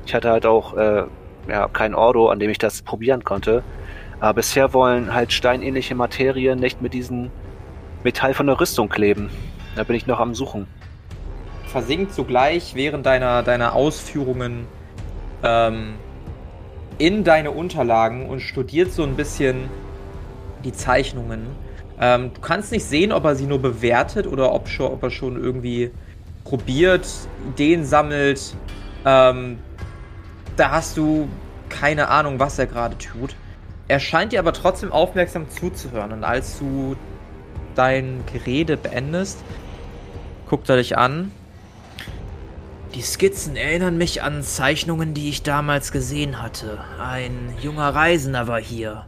Ich 0.07 0.15
hatte 0.15 0.31
halt 0.31 0.47
auch 0.47 0.77
äh, 0.77 1.05
ja, 1.49 1.69
kein 1.69 1.95
Ordo, 1.95 2.29
an 2.29 2.39
dem 2.39 2.51
ich 2.51 2.59
das 2.59 2.83
probieren 2.83 3.25
konnte. 3.25 3.63
Aber 4.21 4.35
bisher 4.35 4.73
wollen 4.73 5.15
halt 5.15 5.33
steinähnliche 5.33 5.95
Materien 5.95 6.59
nicht 6.59 6.81
mit 6.81 6.95
diesem 6.95 7.31
Metall 8.05 8.35
von 8.35 8.47
der 8.47 8.61
Rüstung 8.61 8.89
kleben. 8.89 9.31
Da 9.77 9.85
bin 9.85 9.97
ich 9.97 10.07
noch 10.07 10.21
am 10.21 10.35
Suchen. 10.35 10.67
Versinkt 11.73 12.13
sogleich 12.13 12.75
während 12.75 13.07
deiner, 13.07 13.43
deiner 13.43 13.75
Ausführungen 13.75 14.67
ähm, 15.43 15.95
in 16.99 17.25
deine 17.25 17.51
Unterlagen 17.51 18.29
und 18.29 18.41
studiert 18.41 18.93
so 18.93 19.03
ein 19.03 19.17
bisschen 19.17 19.71
die 20.65 20.73
Zeichnungen. 20.73 21.47
Ähm, 21.99 22.31
du 22.35 22.41
kannst 22.43 22.73
nicht 22.73 22.85
sehen, 22.85 23.11
ob 23.11 23.25
er 23.25 23.37
sie 23.37 23.47
nur 23.47 23.61
bewertet 23.61 24.27
oder 24.27 24.53
ob, 24.53 24.69
schon, 24.69 24.93
ob 24.93 25.03
er 25.03 25.11
schon 25.11 25.43
irgendwie 25.43 25.91
probiert, 26.45 27.09
Ideen 27.49 27.87
sammelt. 27.87 28.55
Ähm, 29.07 29.59
da 30.57 30.73
hast 30.73 30.99
du 30.99 31.27
keine 31.71 32.09
Ahnung, 32.09 32.39
was 32.39 32.59
er 32.59 32.67
gerade 32.67 32.99
tut. 32.99 33.35
Er 33.89 33.99
scheint 33.99 34.33
dir 34.33 34.41
aber 34.41 34.53
trotzdem 34.53 34.93
aufmerksam 34.93 35.49
zuzuhören. 35.49 36.13
Und 36.13 36.23
als 36.23 36.59
du 36.59 36.97
dein 37.75 38.23
Gerede 38.31 38.77
beendest, 38.77 39.43
guckt 40.47 40.69
er 40.69 40.77
dich 40.77 40.99
an. 40.99 41.33
Die 42.95 43.01
Skizzen 43.03 43.57
erinnern 43.57 43.97
mich 43.97 44.23
an 44.23 44.43
Zeichnungen, 44.43 45.15
die 45.15 45.31
ich 45.31 45.43
damals 45.43 45.93
gesehen 45.93 46.43
hatte. 46.43 46.79
Ein 47.01 47.55
junger 47.63 47.89
Reisender 47.89 48.49
war 48.49 48.61
hier. 48.61 49.07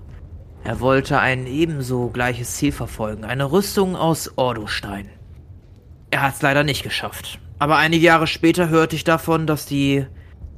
Er 0.64 0.80
wollte 0.80 1.18
ein 1.18 1.46
ebenso 1.46 2.08
gleiches 2.08 2.56
Ziel 2.56 2.72
verfolgen, 2.72 3.24
eine 3.24 3.52
Rüstung 3.52 3.94
aus 3.94 4.32
Ordostein. 4.36 5.10
Er 6.10 6.22
hat 6.22 6.36
es 6.36 6.42
leider 6.42 6.64
nicht 6.64 6.82
geschafft. 6.82 7.38
Aber 7.58 7.76
einige 7.76 8.06
Jahre 8.06 8.26
später 8.26 8.70
hörte 8.70 8.96
ich 8.96 9.04
davon, 9.04 9.46
dass 9.46 9.66
die 9.66 10.06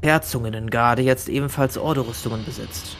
Herzoginnengarde 0.02 1.02
jetzt 1.02 1.28
ebenfalls 1.28 1.76
Ordo-Rüstungen 1.76 2.44
besitzt. 2.44 2.96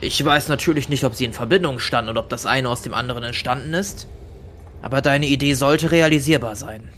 Ich 0.00 0.24
weiß 0.24 0.48
natürlich 0.48 0.88
nicht, 0.88 1.02
ob 1.02 1.16
sie 1.16 1.24
in 1.24 1.32
Verbindung 1.32 1.80
standen 1.80 2.10
und 2.10 2.18
ob 2.18 2.28
das 2.28 2.46
eine 2.46 2.68
aus 2.68 2.82
dem 2.82 2.94
anderen 2.94 3.24
entstanden 3.24 3.74
ist, 3.74 4.06
aber 4.82 5.02
deine 5.02 5.26
Idee 5.26 5.54
sollte 5.54 5.90
realisierbar 5.90 6.54
sein. 6.54 6.90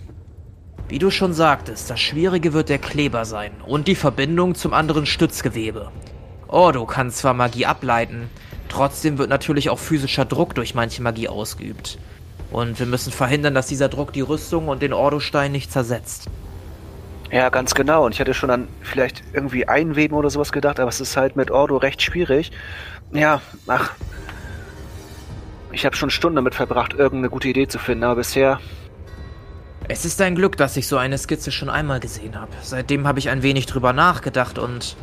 Wie 0.91 0.99
du 0.99 1.13
schon 1.13 1.33
sagtest, 1.33 1.89
das 1.89 2.01
Schwierige 2.01 2.53
wird 2.53 2.69
der 2.69 2.79
Kleber 2.79 3.25
sein 3.25 3.53
und 3.65 3.87
die 3.87 3.95
Verbindung 3.95 4.57
zum 4.57 4.75
anderen 4.75 5.07
Stützgewebe. 5.07 5.93
Ordo 6.49 6.85
kann 6.85 7.13
zwar 7.13 7.33
Magie 7.33 7.65
ableiten, 7.65 8.29
trotzdem 8.69 9.17
wird 9.17 9.31
natürlich 9.31 9.71
auch 9.71 9.79
physischer 9.79 10.25
Druck 10.25 10.57
durch 10.57 10.75
manche 10.75 11.01
Magie 11.01 11.29
ausgeübt. 11.29 11.97
Und 12.51 12.81
wir 12.81 12.87
müssen 12.87 13.13
verhindern, 13.13 13.55
dass 13.55 13.69
dieser 13.69 13.89
Druck 13.89 14.13
die 14.13 14.21
Rüstung 14.21 14.67
und 14.67 14.83
den 14.83 14.93
Ordo-Stein 14.93 15.53
nicht 15.53 15.71
zersetzt. 15.71 16.27
Ja, 17.31 17.51
ganz 17.51 17.77
genau. 17.77 18.05
Und 18.05 18.15
ich 18.17 18.21
hatte 18.21 18.35
schon 18.35 18.51
an 18.51 18.67
vielleicht 18.83 19.23
irgendwie 19.33 19.69
Einweben 19.69 20.17
oder 20.17 20.29
sowas 20.29 20.51
gedacht, 20.51 20.81
aber 20.81 20.89
es 20.89 21.01
ist 21.01 21.17
halt 21.17 21.37
mit 21.37 21.53
Ordo 21.53 21.77
recht 21.77 22.03
schwierig. 22.03 22.51
Ja, 23.13 23.41
ach. 23.69 23.93
Ich 25.71 25.87
habe 25.87 25.95
schon 25.95 26.11
Stunden 26.11 26.35
damit 26.35 26.57
verbracht, 26.57 26.95
irgendeine 26.95 27.31
gute 27.31 27.47
Idee 27.47 27.69
zu 27.69 27.79
finden, 27.79 28.03
aber 28.03 28.17
bisher. 28.17 28.59
Es 29.93 30.05
ist 30.05 30.23
ein 30.23 30.37
Glück, 30.37 30.57
dass 30.57 30.77
ich 30.77 30.87
so 30.87 30.99
eine 30.99 31.19
Skizze 31.19 31.51
schon 31.51 31.69
einmal 31.69 31.99
gesehen 31.99 32.41
habe. 32.41 32.53
Seitdem 32.63 33.09
habe 33.09 33.19
ich 33.19 33.29
ein 33.29 33.43
wenig 33.43 33.67
drüber 33.67 33.93
nachgedacht 33.93 34.57
und 34.57 34.97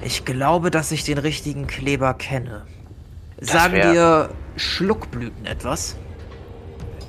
ich 0.00 0.24
glaube, 0.24 0.70
dass 0.70 0.92
ich 0.92 1.02
den 1.02 1.18
richtigen 1.18 1.66
Kleber 1.66 2.14
kenne. 2.14 2.62
Sagen 3.40 3.74
dir 3.74 4.30
Schluckblüten 4.54 5.46
etwas? 5.46 5.96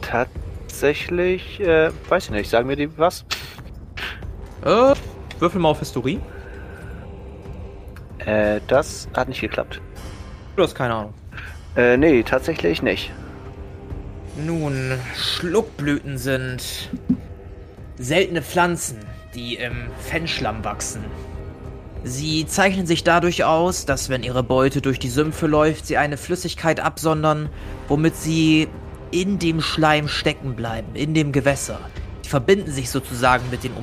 Tatsächlich, 0.02 1.60
äh, 1.60 1.92
weiß 2.10 2.26
ich 2.26 2.32
nicht. 2.32 2.50
Sagen 2.50 2.66
mir 2.66 2.76
die 2.76 2.98
was? 2.98 3.24
Äh, 4.66 4.96
würfel 5.38 5.62
mal 5.62 5.70
auf 5.70 5.80
Historie. 5.80 6.20
Äh, 8.18 8.62
das 8.68 9.08
hat 9.16 9.30
nicht 9.30 9.42
geklappt. 9.42 9.80
Du 10.56 10.64
hast 10.64 10.74
keine 10.74 10.96
Ahnung. 10.96 11.14
Äh, 11.76 11.98
nee, 11.98 12.24
tatsächlich 12.24 12.82
nicht. 12.82 13.12
Nun, 14.46 14.94
Schluckblüten 15.18 16.18
sind 16.18 16.90
seltene 17.98 18.42
Pflanzen, 18.42 19.00
die 19.36 19.56
im 19.56 19.88
Fenschlamm 20.00 20.64
wachsen. 20.64 21.04
Sie 22.04 22.48
zeichnen 22.48 22.86
sich 22.86 23.04
dadurch 23.04 23.44
aus, 23.44 23.86
dass 23.86 24.08
wenn 24.08 24.24
ihre 24.24 24.44
Beute 24.44 24.82
durch 24.82 25.00
die 25.00 25.10
Sümpfe 25.10 25.48
läuft, 25.48 25.86
sie 25.86 25.98
eine 25.98 26.16
Flüssigkeit 26.16 26.80
absondern, 26.80 27.50
womit 27.90 28.16
sie 28.16 28.70
in 29.12 29.40
dem 29.40 29.60
Schleim 29.60 30.08
stecken 30.08 30.56
bleiben, 30.56 30.96
in 30.96 31.14
dem 31.14 31.34
Gewässer. 31.34 31.80
Sie 32.22 32.30
verbinden 32.30 32.72
sich 32.72 32.90
sozusagen 32.90 33.44
mit 33.52 33.66
den 33.66 33.74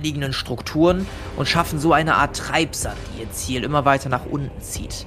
liegenden 0.00 0.32
Strukturen 0.32 1.06
und 1.36 1.48
schaffen 1.48 1.78
so 1.78 1.92
eine 1.92 2.14
Art 2.14 2.36
Treibsand, 2.36 2.96
die 3.12 3.22
ihr 3.22 3.32
Ziel 3.32 3.64
immer 3.64 3.84
weiter 3.84 4.08
nach 4.08 4.24
unten 4.24 4.62
zieht. 4.62 5.06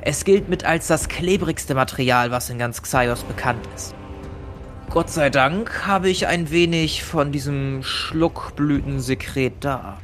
Es 0.00 0.24
gilt 0.24 0.48
mit 0.48 0.64
als 0.64 0.86
das 0.86 1.10
klebrigste 1.10 1.74
Material, 1.74 2.30
was 2.30 2.48
in 2.48 2.58
ganz 2.58 2.80
Xaios 2.80 3.22
bekannt 3.24 3.68
ist. 3.76 3.94
Gott 4.90 5.08
sei 5.08 5.30
Dank 5.30 5.86
habe 5.86 6.10
ich 6.10 6.26
ein 6.26 6.50
wenig 6.50 7.04
von 7.04 7.30
diesem 7.30 7.84
Schluckblütensekret 7.84 9.52
da. 9.60 9.98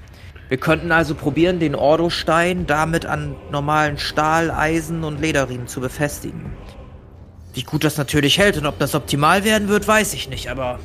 Wir 0.49 0.59
könnten 0.59 0.93
also 0.93 1.17
probieren, 1.17 1.59
den 1.59 1.75
Ordo-Stein 1.75 2.67
damit 2.67 3.05
an 3.05 3.35
normalen 3.51 3.99
Stahl, 3.99 4.53
Eisen 4.53 5.03
und 5.03 5.21
Lederriemen 5.21 5.67
zu 5.67 5.81
befestigen. 5.81 6.53
Wie 7.53 7.65
gut 7.65 7.83
das 7.83 7.97
natürlich 7.97 8.39
hält 8.39 8.59
und 8.59 8.67
ob 8.67 8.79
das 8.79 8.95
optimal 8.95 9.43
werden 9.43 9.67
wird, 9.67 9.89
weiß 9.89 10.15
ich 10.15 10.29
nicht, 10.29 10.51
aber 10.51 10.79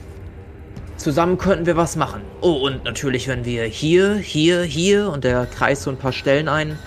Zusammen 0.97 1.37
könnten 1.39 1.65
wir 1.67 1.77
was 1.77 1.95
machen. 1.95 2.21
Oh, 2.41 2.53
und 2.53 2.83
natürlich, 2.83 3.27
wenn 3.27 3.43
wir 3.43 3.65
hier, 3.65 4.15
hier, 4.15 4.61
hier 4.61 5.09
und 5.11 5.23
der 5.23 5.47
kreist 5.47 5.83
so 5.83 5.89
ein 5.89 5.97
paar 5.97 6.11
Stellen 6.11 6.47
ein, 6.47 6.77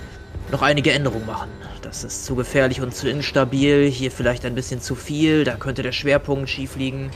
noch 0.52 0.62
einige 0.62 0.92
Änderungen 0.92 1.26
machen. 1.26 1.48
Das 1.84 2.02
ist 2.02 2.24
zu 2.24 2.34
gefährlich 2.34 2.80
und 2.80 2.94
zu 2.94 3.10
instabil. 3.10 3.84
Hier 3.90 4.10
vielleicht 4.10 4.46
ein 4.46 4.54
bisschen 4.54 4.80
zu 4.80 4.94
viel. 4.94 5.44
Da 5.44 5.56
könnte 5.56 5.82
der 5.82 5.92
Schwerpunkt 5.92 6.48
schief 6.48 6.76
liegen. 6.76 7.10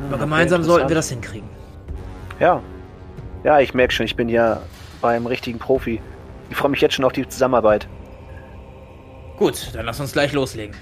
Aber 0.00 0.14
okay, 0.14 0.20
gemeinsam 0.24 0.64
sollten 0.64 0.88
wir 0.88 0.96
das 0.96 1.08
hinkriegen. 1.08 1.48
Ja. 2.40 2.60
Ja, 3.44 3.60
ich 3.60 3.72
merke 3.72 3.92
schon, 3.92 4.06
ich 4.06 4.16
bin 4.16 4.28
ja 4.28 4.60
beim 5.00 5.24
richtigen 5.26 5.58
Profi. 5.60 6.02
Ich 6.50 6.56
freue 6.56 6.72
mich 6.72 6.80
jetzt 6.80 6.94
schon 6.94 7.04
auf 7.04 7.12
die 7.12 7.26
Zusammenarbeit. 7.28 7.86
Gut, 9.38 9.70
dann 9.72 9.86
lass 9.86 10.00
uns 10.00 10.12
gleich 10.12 10.32
loslegen. 10.32 10.74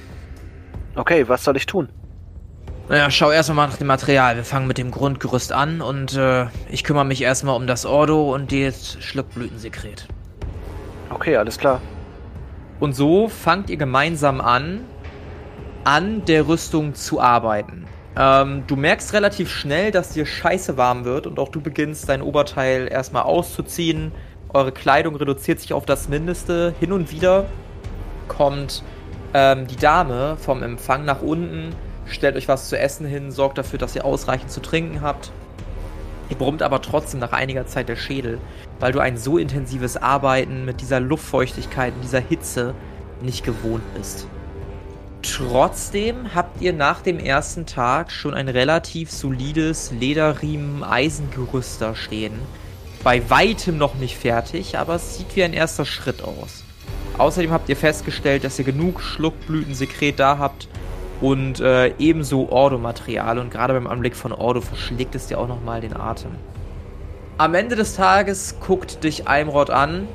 Okay, 0.96 1.28
was 1.28 1.44
soll 1.44 1.56
ich 1.58 1.66
tun? 1.66 1.90
Naja, 2.88 3.10
schau 3.10 3.30
erstmal 3.30 3.68
nach 3.68 3.76
dem 3.76 3.86
Material. 3.86 4.36
Wir 4.36 4.44
fangen 4.44 4.66
mit 4.66 4.78
dem 4.78 4.90
Grundgerüst 4.90 5.52
an 5.52 5.82
und 5.82 6.16
äh, 6.16 6.46
ich 6.70 6.84
kümmere 6.84 7.04
mich 7.04 7.20
erstmal 7.20 7.54
um 7.54 7.66
das 7.66 7.84
Ordo 7.84 8.34
und 8.34 8.50
das 8.50 8.96
Schluckblütensekret. 9.00 10.08
Okay, 11.10 11.36
alles 11.36 11.58
klar. 11.58 11.82
Und 12.80 12.94
so 12.94 13.28
fangt 13.28 13.70
ihr 13.70 13.76
gemeinsam 13.76 14.40
an, 14.40 14.80
an 15.84 16.24
der 16.26 16.46
Rüstung 16.48 16.94
zu 16.94 17.20
arbeiten. 17.20 17.86
Ähm, 18.16 18.64
du 18.66 18.76
merkst 18.76 19.12
relativ 19.12 19.50
schnell, 19.50 19.90
dass 19.90 20.10
dir 20.10 20.26
scheiße 20.26 20.76
warm 20.76 21.04
wird 21.04 21.26
und 21.26 21.38
auch 21.38 21.48
du 21.48 21.60
beginnst 21.60 22.08
dein 22.08 22.22
Oberteil 22.22 22.88
erstmal 22.90 23.22
auszuziehen. 23.22 24.12
Eure 24.50 24.72
Kleidung 24.72 25.16
reduziert 25.16 25.60
sich 25.60 25.72
auf 25.72 25.86
das 25.86 26.08
Mindeste. 26.08 26.74
Hin 26.80 26.92
und 26.92 27.10
wieder 27.12 27.46
kommt 28.28 28.82
ähm, 29.34 29.66
die 29.66 29.76
Dame 29.76 30.36
vom 30.38 30.62
Empfang 30.62 31.04
nach 31.04 31.22
unten 31.22 31.74
stellt 32.10 32.36
euch 32.36 32.48
was 32.48 32.68
zu 32.68 32.78
essen 32.78 33.06
hin, 33.06 33.30
sorgt 33.30 33.58
dafür, 33.58 33.78
dass 33.78 33.94
ihr 33.94 34.04
ausreichend 34.04 34.50
zu 34.50 34.60
trinken 34.60 35.00
habt. 35.02 35.30
Ihr 36.30 36.36
brummt 36.36 36.62
aber 36.62 36.82
trotzdem 36.82 37.20
nach 37.20 37.32
einiger 37.32 37.66
Zeit 37.66 37.88
der 37.88 37.96
Schädel, 37.96 38.38
weil 38.80 38.92
du 38.92 39.00
ein 39.00 39.16
so 39.16 39.38
intensives 39.38 39.96
Arbeiten 39.96 40.64
mit 40.64 40.80
dieser 40.80 41.00
Luftfeuchtigkeit 41.00 41.94
und 41.94 42.02
dieser 42.02 42.20
Hitze 42.20 42.74
nicht 43.20 43.44
gewohnt 43.44 43.82
bist. 43.94 44.26
Trotzdem 45.22 46.34
habt 46.34 46.60
ihr 46.60 46.72
nach 46.72 47.02
dem 47.02 47.18
ersten 47.18 47.66
Tag 47.66 48.12
schon 48.12 48.34
ein 48.34 48.48
relativ 48.48 49.10
solides 49.10 49.90
Lederriemen-Eisengerüst 49.92 51.82
da 51.82 51.94
stehen. 51.94 52.34
Bei 53.02 53.28
weitem 53.28 53.78
noch 53.78 53.94
nicht 53.94 54.16
fertig, 54.16 54.78
aber 54.78 54.94
es 54.94 55.18
sieht 55.18 55.34
wie 55.34 55.42
ein 55.42 55.52
erster 55.52 55.84
Schritt 55.84 56.22
aus. 56.22 56.62
Außerdem 57.18 57.50
habt 57.50 57.68
ihr 57.68 57.76
festgestellt, 57.76 58.44
dass 58.44 58.58
ihr 58.58 58.64
genug 58.64 59.00
Schluckblütensekret 59.00 60.20
da 60.20 60.38
habt, 60.38 60.68
und 61.20 61.60
äh, 61.60 61.92
ebenso 61.98 62.48
Ordo-Material. 62.50 63.38
Und 63.38 63.50
gerade 63.50 63.74
beim 63.74 63.86
Anblick 63.86 64.16
von 64.16 64.32
Ordo 64.32 64.60
verschlägt 64.60 65.14
es 65.14 65.26
dir 65.26 65.38
auch 65.38 65.48
nochmal 65.48 65.80
den 65.80 65.96
Atem. 65.96 66.32
Am 67.38 67.54
Ende 67.54 67.76
des 67.76 67.94
Tages 67.94 68.56
guckt 68.58 69.04
dich 69.04 69.28
Almrod 69.28 69.70
an. 69.70 70.08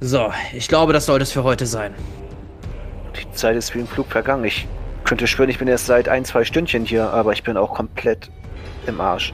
So, 0.00 0.30
ich 0.52 0.68
glaube, 0.68 0.92
das 0.92 1.06
sollte 1.06 1.22
es 1.22 1.32
für 1.32 1.44
heute 1.44 1.64
sein. 1.64 1.94
Die 3.16 3.32
Zeit 3.32 3.56
ist 3.56 3.74
wie 3.74 3.78
im 3.78 3.86
Flug 3.86 4.08
vergangen. 4.08 4.44
Ich 4.44 4.68
könnte 5.04 5.26
schwören, 5.26 5.48
ich 5.48 5.58
bin 5.58 5.68
erst 5.68 5.86
seit 5.86 6.10
ein, 6.10 6.26
zwei 6.26 6.44
Stündchen 6.44 6.84
hier, 6.84 7.08
aber 7.08 7.32
ich 7.32 7.42
bin 7.42 7.56
auch 7.56 7.72
komplett 7.74 8.30
im 8.86 9.00
Arsch. 9.00 9.32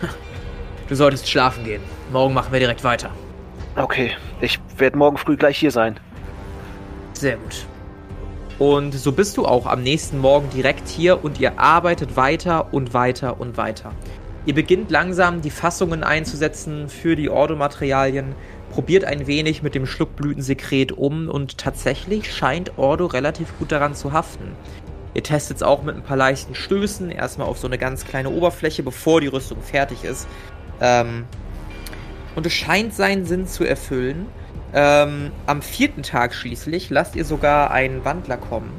Du 0.88 0.96
solltest 0.96 1.30
schlafen 1.30 1.62
gehen. 1.62 1.82
Morgen 2.10 2.34
machen 2.34 2.50
wir 2.50 2.58
direkt 2.58 2.82
weiter. 2.82 3.10
Okay, 3.76 4.10
ich 4.40 4.58
werde 4.76 4.98
morgen 4.98 5.18
früh 5.18 5.36
gleich 5.36 5.56
hier 5.56 5.70
sein. 5.70 6.00
Sehr 7.12 7.36
gut. 7.36 7.64
Und 8.58 8.92
so 8.92 9.12
bist 9.12 9.36
du 9.36 9.46
auch 9.46 9.66
am 9.66 9.84
nächsten 9.84 10.18
Morgen 10.18 10.50
direkt 10.50 10.88
hier 10.88 11.22
und 11.22 11.38
ihr 11.38 11.60
arbeitet 11.60 12.16
weiter 12.16 12.74
und 12.74 12.92
weiter 12.92 13.40
und 13.40 13.56
weiter. 13.56 13.92
Ihr 14.46 14.54
beginnt 14.54 14.90
langsam 14.90 15.42
die 15.42 15.50
Fassungen 15.50 16.02
einzusetzen 16.02 16.88
für 16.88 17.14
die 17.14 17.28
Ordo-Materialien, 17.28 18.34
probiert 18.70 19.04
ein 19.04 19.26
wenig 19.26 19.62
mit 19.62 19.74
dem 19.74 19.84
Schluckblütensekret 19.84 20.92
um 20.92 21.28
und 21.28 21.58
tatsächlich 21.58 22.32
scheint 22.32 22.78
Ordo 22.78 23.06
relativ 23.06 23.56
gut 23.58 23.70
daran 23.70 23.94
zu 23.94 24.12
haften. 24.12 24.56
Ihr 25.12 25.22
testet 25.22 25.58
es 25.58 25.62
auch 25.62 25.82
mit 25.82 25.96
ein 25.96 26.02
paar 26.02 26.16
leichten 26.16 26.54
Stößen, 26.54 27.10
erstmal 27.10 27.48
auf 27.48 27.58
so 27.58 27.66
eine 27.66 27.78
ganz 27.78 28.04
kleine 28.04 28.30
Oberfläche, 28.30 28.82
bevor 28.82 29.20
die 29.20 29.26
Rüstung 29.26 29.60
fertig 29.60 30.04
ist. 30.04 30.26
Ähm, 30.80 31.24
und 32.36 32.46
es 32.46 32.52
scheint 32.52 32.94
seinen 32.94 33.26
Sinn 33.26 33.46
zu 33.46 33.64
erfüllen. 33.64 34.26
Ähm, 34.72 35.32
am 35.46 35.62
vierten 35.62 36.04
Tag 36.04 36.32
schließlich 36.32 36.90
lasst 36.90 37.16
ihr 37.16 37.24
sogar 37.24 37.72
einen 37.72 38.04
Wandler 38.04 38.36
kommen, 38.36 38.70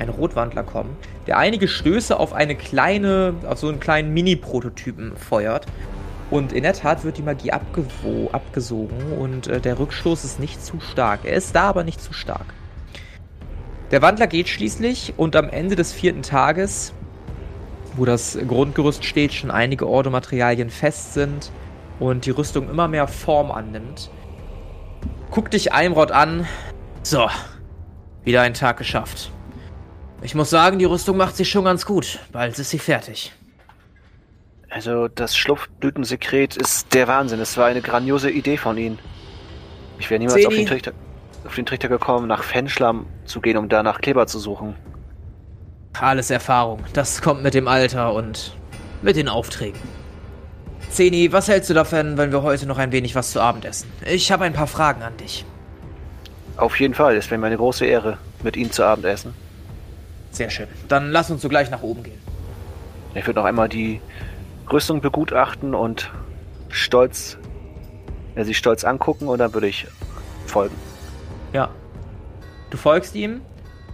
einen 0.00 0.10
Rotwandler 0.10 0.64
kommen, 0.64 0.96
der 1.26 1.38
einige 1.38 1.68
Stöße 1.68 2.18
auf 2.18 2.32
eine 2.32 2.56
kleine, 2.56 3.34
auf 3.46 3.58
so 3.58 3.68
einen 3.68 3.80
kleinen 3.80 4.12
Mini-Prototypen 4.12 5.16
feuert. 5.16 5.66
Und 6.30 6.52
in 6.52 6.62
der 6.62 6.74
Tat 6.74 7.02
wird 7.04 7.18
die 7.18 7.22
Magie 7.22 7.50
abgesogen 7.52 9.12
und 9.18 9.48
äh, 9.48 9.60
der 9.60 9.78
Rückstoß 9.78 10.24
ist 10.24 10.38
nicht 10.38 10.64
zu 10.64 10.78
stark. 10.80 11.20
Er 11.24 11.34
ist 11.34 11.54
da, 11.56 11.62
aber 11.62 11.82
nicht 11.82 12.00
zu 12.00 12.12
stark. 12.12 12.46
Der 13.90 14.00
Wandler 14.00 14.28
geht 14.28 14.48
schließlich 14.48 15.14
und 15.16 15.34
am 15.34 15.48
Ende 15.48 15.74
des 15.74 15.92
vierten 15.92 16.22
Tages, 16.22 16.94
wo 17.96 18.04
das 18.04 18.38
Grundgerüst 18.46 19.04
steht, 19.04 19.32
schon 19.32 19.50
einige 19.50 19.88
Ordomaterialien 19.88 20.70
fest 20.70 21.14
sind 21.14 21.50
und 21.98 22.26
die 22.26 22.30
Rüstung 22.30 22.70
immer 22.70 22.86
mehr 22.86 23.08
Form 23.08 23.50
annimmt, 23.50 24.10
guck 25.30 25.50
dich 25.50 25.72
Eimrod 25.72 26.12
an. 26.12 26.46
So, 27.02 27.28
wieder 28.22 28.42
ein 28.42 28.54
Tag 28.54 28.76
geschafft. 28.76 29.32
Ich 30.22 30.34
muss 30.34 30.50
sagen, 30.50 30.78
die 30.78 30.84
Rüstung 30.84 31.16
macht 31.16 31.36
sich 31.36 31.50
schon 31.50 31.64
ganz 31.64 31.86
gut. 31.86 32.18
Bald 32.32 32.58
ist 32.58 32.70
sie 32.70 32.78
fertig. 32.78 33.32
Also, 34.68 35.08
das 35.08 35.36
Schlupfblütensekret 35.36 36.56
ist 36.56 36.94
der 36.94 37.08
Wahnsinn. 37.08 37.40
Es 37.40 37.56
war 37.56 37.66
eine 37.66 37.80
grandiose 37.80 38.30
Idee 38.30 38.56
von 38.56 38.76
Ihnen. 38.78 38.98
Ich 39.98 40.08
wäre 40.10 40.18
niemals 40.18 40.46
auf 40.46 40.54
den 40.54 40.66
Trichter 40.66 40.92
auf 41.44 41.54
den 41.54 41.66
Trichter 41.66 41.88
gekommen, 41.88 42.28
nach 42.28 42.42
Fenschlam 42.42 43.06
zu 43.24 43.40
gehen, 43.40 43.56
um 43.56 43.68
da 43.68 43.82
nach 43.82 44.00
Kleber 44.00 44.26
zu 44.26 44.38
suchen. 44.38 44.74
Alles 45.98 46.30
Erfahrung. 46.30 46.84
Das 46.92 47.22
kommt 47.22 47.42
mit 47.42 47.54
dem 47.54 47.68
Alter 47.68 48.14
und 48.14 48.56
mit 49.02 49.16
den 49.16 49.28
Aufträgen. 49.28 49.80
Zeni, 50.90 51.32
was 51.32 51.48
hältst 51.48 51.70
du 51.70 51.74
davon, 51.74 52.18
wenn 52.18 52.32
wir 52.32 52.42
heute 52.42 52.66
noch 52.66 52.78
ein 52.78 52.92
wenig 52.92 53.14
was 53.14 53.32
zu 53.32 53.40
Abend 53.40 53.64
essen? 53.64 53.90
Ich 54.06 54.32
habe 54.32 54.44
ein 54.44 54.52
paar 54.52 54.66
Fragen 54.66 55.02
an 55.02 55.16
dich. 55.16 55.44
Auf 56.56 56.78
jeden 56.78 56.94
Fall, 56.94 57.16
es 57.16 57.30
wäre 57.30 57.40
mir 57.40 57.46
eine 57.46 57.56
große 57.56 57.86
Ehre, 57.86 58.18
mit 58.42 58.56
Ihnen 58.56 58.72
zu 58.72 58.84
Abend 58.84 59.04
essen. 59.04 59.34
Sehr 60.30 60.50
schön. 60.50 60.68
Dann 60.88 61.10
lass 61.10 61.30
uns 61.30 61.42
sogleich 61.42 61.70
nach 61.70 61.82
oben 61.82 62.02
gehen. 62.02 62.20
Ich 63.14 63.26
würde 63.26 63.40
noch 63.40 63.46
einmal 63.46 63.68
die 63.68 64.00
Rüstung 64.70 65.00
begutachten 65.00 65.74
und 65.74 66.10
stolz, 66.68 67.38
ja, 68.36 68.44
sie 68.44 68.54
stolz 68.54 68.84
angucken 68.84 69.28
und 69.28 69.38
dann 69.38 69.52
würde 69.52 69.66
ich 69.66 69.86
folgen. 70.46 70.76
Ja. 71.52 71.70
Du 72.70 72.76
folgst 72.76 73.16
ihm 73.16 73.40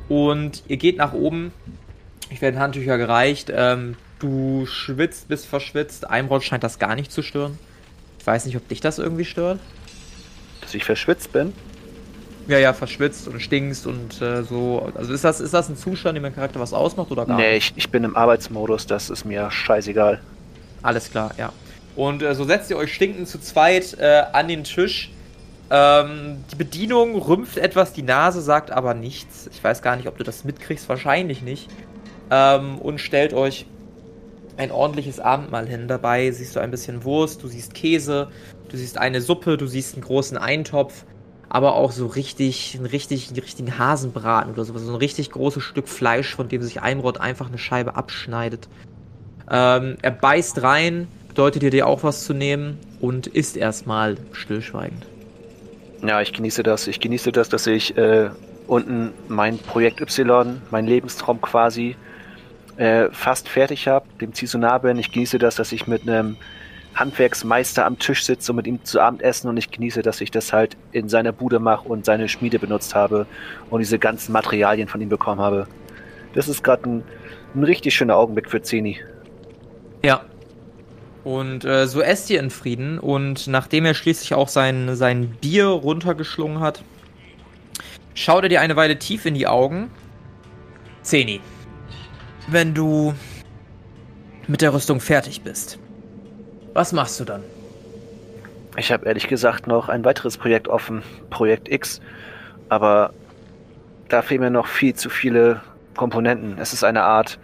und 0.08 0.62
ihr 0.68 0.76
geht 0.76 0.98
nach 0.98 1.14
oben. 1.14 1.52
Ich 2.28 2.42
werde 2.42 2.58
Handtücher 2.58 2.98
gereicht. 2.98 3.50
Ähm, 3.54 3.96
du 4.18 4.66
schwitzt, 4.66 5.28
bist 5.28 5.46
verschwitzt. 5.46 6.08
Eimrod 6.10 6.44
scheint 6.44 6.62
das 6.62 6.78
gar 6.78 6.94
nicht 6.94 7.10
zu 7.10 7.22
stören. 7.22 7.58
Ich 8.18 8.26
weiß 8.26 8.44
nicht, 8.44 8.56
ob 8.56 8.68
dich 8.68 8.80
das 8.80 8.98
irgendwie 8.98 9.24
stört. 9.24 9.60
Dass 10.60 10.74
ich 10.74 10.84
verschwitzt 10.84 11.32
bin? 11.32 11.54
Ja, 12.48 12.58
ja, 12.58 12.72
verschwitzt 12.72 13.26
und 13.26 13.40
stinkst 13.40 13.86
und 13.86 14.22
äh, 14.22 14.42
so. 14.44 14.90
Also 14.94 15.12
ist 15.12 15.24
das, 15.24 15.40
ist 15.40 15.52
das 15.52 15.68
ein 15.68 15.76
Zustand, 15.76 16.16
in 16.16 16.22
meinem 16.22 16.34
Charakter 16.34 16.60
was 16.60 16.72
ausmacht 16.72 17.10
oder 17.10 17.26
gar 17.26 17.36
nee, 17.36 17.54
nicht? 17.54 17.74
Nee, 17.74 17.78
ich, 17.78 17.84
ich 17.86 17.90
bin 17.90 18.04
im 18.04 18.16
Arbeitsmodus, 18.16 18.86
das 18.86 19.10
ist 19.10 19.24
mir 19.24 19.50
scheißegal. 19.50 20.20
Alles 20.82 21.10
klar, 21.10 21.32
ja. 21.38 21.52
Und 21.96 22.22
äh, 22.22 22.34
so 22.34 22.44
setzt 22.44 22.70
ihr 22.70 22.76
euch 22.76 22.94
stinkend 22.94 23.28
zu 23.28 23.40
zweit 23.40 23.96
äh, 23.98 24.22
an 24.32 24.48
den 24.48 24.64
Tisch 24.64 25.10
ähm, 25.68 26.44
die 26.52 26.56
Bedienung 26.56 27.16
rümpft 27.16 27.58
etwas 27.58 27.92
die 27.92 28.02
Nase, 28.02 28.40
sagt 28.40 28.70
aber 28.70 28.94
nichts. 28.94 29.48
Ich 29.52 29.62
weiß 29.62 29.82
gar 29.82 29.96
nicht, 29.96 30.06
ob 30.06 30.16
du 30.16 30.24
das 30.24 30.44
mitkriegst, 30.44 30.88
wahrscheinlich 30.88 31.42
nicht. 31.42 31.68
Ähm, 32.30 32.78
und 32.78 33.00
stellt 33.00 33.34
euch 33.34 33.66
ein 34.56 34.70
ordentliches 34.70 35.18
Abendmahl 35.18 35.66
hin. 35.66 35.88
Dabei 35.88 36.30
siehst 36.30 36.54
du 36.56 36.60
ein 36.60 36.70
bisschen 36.70 37.04
Wurst, 37.04 37.42
du 37.42 37.48
siehst 37.48 37.74
Käse, 37.74 38.28
du 38.68 38.76
siehst 38.76 38.96
eine 38.96 39.20
Suppe, 39.20 39.56
du 39.56 39.66
siehst 39.66 39.94
einen 39.94 40.04
großen 40.04 40.38
Eintopf, 40.38 41.04
aber 41.48 41.74
auch 41.74 41.92
so 41.92 42.06
richtig, 42.06 42.74
einen, 42.76 42.86
richtig, 42.86 43.28
einen 43.28 43.38
richtigen 43.38 43.78
Hasenbraten 43.78 44.52
oder 44.52 44.64
sowas. 44.64 44.82
So 44.82 44.92
ein 44.92 44.96
richtig 44.96 45.30
großes 45.30 45.62
Stück 45.62 45.88
Fleisch, 45.88 46.34
von 46.34 46.48
dem 46.48 46.62
sich 46.62 46.82
Eimrod 46.82 47.20
einfach 47.20 47.48
eine 47.48 47.58
Scheibe 47.58 47.96
abschneidet. 47.96 48.68
Ähm, 49.50 49.96
er 50.02 50.10
beißt 50.10 50.62
rein, 50.62 51.06
bedeutet 51.28 51.62
dir 51.72 51.86
auch 51.86 52.02
was 52.02 52.24
zu 52.24 52.34
nehmen 52.34 52.78
und 53.00 53.26
isst 53.26 53.56
erstmal 53.56 54.16
stillschweigend. 54.32 55.06
Ja, 56.02 56.20
ich 56.20 56.32
genieße 56.32 56.62
das. 56.62 56.86
Ich 56.88 57.00
genieße 57.00 57.32
das, 57.32 57.48
dass 57.48 57.66
ich 57.66 57.96
äh, 57.96 58.30
unten 58.66 59.12
mein 59.28 59.58
Projekt 59.58 60.00
Y, 60.00 60.60
mein 60.70 60.86
Lebenstraum 60.86 61.40
quasi, 61.40 61.96
äh, 62.76 63.08
fast 63.12 63.48
fertig 63.48 63.88
habe, 63.88 64.06
dem 64.20 64.34
Ziel 64.34 64.48
so 64.48 64.58
nah 64.58 64.78
bin. 64.78 64.98
Ich 64.98 65.12
genieße 65.12 65.38
das, 65.38 65.54
dass 65.54 65.72
ich 65.72 65.86
mit 65.86 66.02
einem 66.02 66.36
Handwerksmeister 66.96 67.86
am 67.86 67.98
Tisch 67.98 68.24
sitze 68.24 68.52
und 68.52 68.56
mit 68.56 68.66
ihm 68.66 68.84
zu 68.84 69.00
Abend 69.00 69.22
essen 69.22 69.48
und 69.48 69.56
ich 69.56 69.70
genieße, 69.70 70.02
dass 70.02 70.20
ich 70.20 70.30
das 70.30 70.52
halt 70.52 70.76
in 70.92 71.08
seiner 71.08 71.32
Bude 71.32 71.60
mache 71.60 71.88
und 71.88 72.04
seine 72.04 72.28
Schmiede 72.28 72.58
benutzt 72.58 72.94
habe 72.94 73.26
und 73.70 73.80
diese 73.80 73.98
ganzen 73.98 74.32
Materialien 74.32 74.88
von 74.88 75.00
ihm 75.00 75.08
bekommen 75.08 75.40
habe. 75.40 75.68
Das 76.34 76.48
ist 76.48 76.64
gerade 76.64 76.88
ein, 76.88 77.04
ein 77.54 77.64
richtig 77.64 77.94
schöner 77.94 78.16
Augenblick 78.16 78.50
für 78.50 78.62
Zeni. 78.62 78.98
Ja, 80.04 80.22
und 81.26 81.64
äh, 81.64 81.88
so 81.88 82.02
esst 82.02 82.30
ihr 82.30 82.38
in 82.38 82.50
Frieden. 82.50 83.00
Und 83.00 83.48
nachdem 83.48 83.84
er 83.84 83.94
schließlich 83.94 84.32
auch 84.34 84.46
sein, 84.46 84.94
sein 84.94 85.28
Bier 85.40 85.66
runtergeschlungen 85.66 86.60
hat, 86.60 86.84
schaut 88.14 88.44
er 88.44 88.48
dir 88.48 88.60
eine 88.60 88.76
Weile 88.76 88.96
tief 88.96 89.26
in 89.26 89.34
die 89.34 89.48
Augen. 89.48 89.90
Zeni, 91.02 91.40
wenn 92.46 92.74
du 92.74 93.12
mit 94.46 94.62
der 94.62 94.72
Rüstung 94.72 95.00
fertig 95.00 95.42
bist, 95.42 95.80
was 96.76 96.92
machst 96.92 97.18
du 97.18 97.24
dann? 97.24 97.42
Ich 98.76 98.92
habe 98.92 99.06
ehrlich 99.06 99.28
gesagt 99.28 99.66
noch 99.66 99.88
ein 99.88 100.04
weiteres 100.04 100.36
Projekt 100.36 100.68
offen, 100.68 101.02
Projekt 101.30 101.72
X, 101.72 102.02
aber 102.68 103.14
da 104.10 104.20
fehlen 104.20 104.42
mir 104.42 104.50
noch 104.50 104.66
viel 104.66 104.94
zu 104.94 105.08
viele 105.08 105.62
Komponenten. 105.96 106.58
Es 106.58 106.74
ist 106.74 106.84
eine 106.84 107.02
Art 107.02 107.38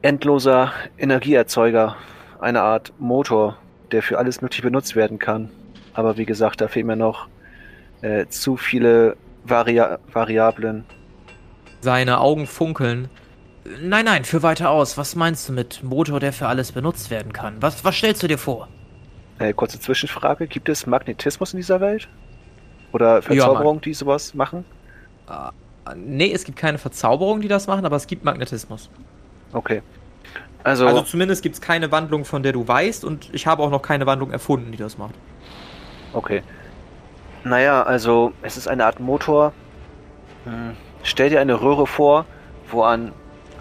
endloser 0.00 0.72
Energieerzeuger, 0.96 1.96
eine 2.40 2.62
Art 2.62 2.94
Motor, 2.98 3.58
der 3.92 4.02
für 4.02 4.18
alles 4.18 4.40
mögliche 4.40 4.62
benutzt 4.62 4.96
werden 4.96 5.18
kann. 5.18 5.50
Aber 5.92 6.16
wie 6.16 6.24
gesagt, 6.24 6.62
da 6.62 6.68
fehlen 6.68 6.86
mir 6.86 6.96
noch 6.96 7.28
äh, 8.00 8.26
zu 8.28 8.56
viele 8.56 9.18
Varia 9.44 9.98
Variablen. 10.10 10.86
Seine 11.82 12.20
Augen 12.20 12.46
funkeln. 12.46 13.10
Nein, 13.64 14.04
nein, 14.04 14.24
für 14.24 14.42
weiter 14.42 14.70
aus. 14.70 14.96
Was 14.96 15.16
meinst 15.16 15.48
du 15.48 15.52
mit 15.52 15.82
Motor, 15.82 16.20
der 16.20 16.32
für 16.32 16.48
alles 16.48 16.72
benutzt 16.72 17.10
werden 17.10 17.32
kann? 17.32 17.56
Was, 17.60 17.84
was 17.84 17.94
stellst 17.94 18.22
du 18.22 18.26
dir 18.26 18.38
vor? 18.38 18.68
Äh, 19.38 19.52
kurze 19.52 19.78
Zwischenfrage. 19.78 20.46
Gibt 20.46 20.68
es 20.68 20.86
Magnetismus 20.86 21.52
in 21.52 21.58
dieser 21.58 21.80
Welt? 21.80 22.08
Oder 22.92 23.22
Verzauberung, 23.22 23.76
ja, 23.76 23.80
die 23.82 23.94
sowas 23.94 24.34
machen? 24.34 24.64
Uh, 25.28 25.50
nee, 25.94 26.32
es 26.32 26.44
gibt 26.44 26.58
keine 26.58 26.78
Verzauberung, 26.78 27.40
die 27.40 27.48
das 27.48 27.66
machen, 27.66 27.84
aber 27.84 27.96
es 27.96 28.06
gibt 28.06 28.24
Magnetismus. 28.24 28.90
Okay. 29.52 29.82
Also, 30.64 30.86
also 30.86 31.02
zumindest 31.02 31.42
gibt 31.42 31.54
es 31.54 31.60
keine 31.60 31.90
Wandlung, 31.92 32.24
von 32.24 32.42
der 32.42 32.52
du 32.52 32.66
weißt, 32.66 33.04
und 33.04 33.30
ich 33.32 33.46
habe 33.46 33.62
auch 33.62 33.70
noch 33.70 33.82
keine 33.82 34.06
Wandlung 34.06 34.30
erfunden, 34.30 34.72
die 34.72 34.78
das 34.78 34.98
macht. 34.98 35.14
Okay. 36.12 36.42
Naja, 37.44 37.82
also 37.82 38.32
es 38.42 38.56
ist 38.56 38.68
eine 38.68 38.84
Art 38.84 39.00
Motor. 39.00 39.52
Hm. 40.44 40.76
Stell 41.02 41.30
dir 41.30 41.40
eine 41.40 41.62
Röhre 41.62 41.86
vor, 41.86 42.26
wo 42.70 42.82
an 42.82 43.12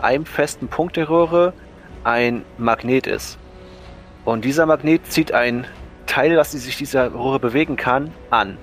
einem 0.02 0.26
festen 0.26 0.68
Punkt 0.68 0.96
der 0.98 1.10
Röhre 1.10 1.54
ein 2.04 2.44
Magnet 2.58 3.08
ist. 3.08 3.38
Und 4.26 4.46
dieser 4.46 4.66
Magnet 4.66 5.12
zieht 5.12 5.32
ein 5.32 5.66
Teil, 6.06 6.36
das 6.36 6.52
sich 6.52 6.78
dieser 6.78 7.14
Röhre 7.14 7.40
bewegen 7.40 7.76
kann, 7.76 8.12
an. 8.30 8.58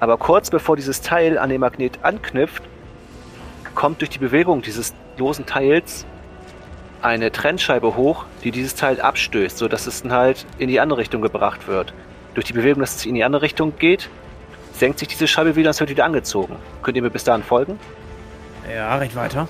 Aber 0.00 0.16
kurz 0.16 0.50
bevor 0.50 0.76
dieses 0.76 1.00
Teil 1.00 1.38
an 1.38 1.50
den 1.50 1.60
Magnet 1.60 1.98
anknüpft, 2.02 2.62
kommt 3.74 4.00
durch 4.00 4.10
die 4.10 4.18
Bewegung 4.18 4.62
dieses 4.62 4.94
losen 5.16 5.46
Teils 5.46 6.06
eine 7.02 7.30
Trennscheibe 7.30 7.96
hoch, 7.96 8.24
die 8.42 8.50
dieses 8.50 8.74
Teil 8.74 9.00
abstößt, 9.00 9.58
sodass 9.58 9.86
es 9.86 10.02
dann 10.02 10.12
halt 10.12 10.46
in 10.58 10.68
die 10.68 10.80
andere 10.80 11.00
Richtung 11.00 11.22
gebracht 11.22 11.68
wird. 11.68 11.92
Durch 12.34 12.46
die 12.46 12.52
Bewegung, 12.52 12.80
dass 12.80 12.96
es 12.96 13.06
in 13.06 13.14
die 13.14 13.24
andere 13.24 13.42
Richtung 13.42 13.76
geht, 13.78 14.08
senkt 14.72 14.98
sich 14.98 15.08
diese 15.08 15.26
Scheibe 15.26 15.56
wieder 15.56 15.68
und 15.68 15.72
es 15.72 15.80
wird 15.80 15.90
wieder 15.90 16.04
angezogen. 16.04 16.56
Könnt 16.82 16.96
ihr 16.96 17.02
mir 17.02 17.10
bis 17.10 17.24
dahin 17.24 17.42
folgen? 17.42 17.78
Ja, 18.72 18.96
recht 18.96 19.16
weiter. 19.16 19.48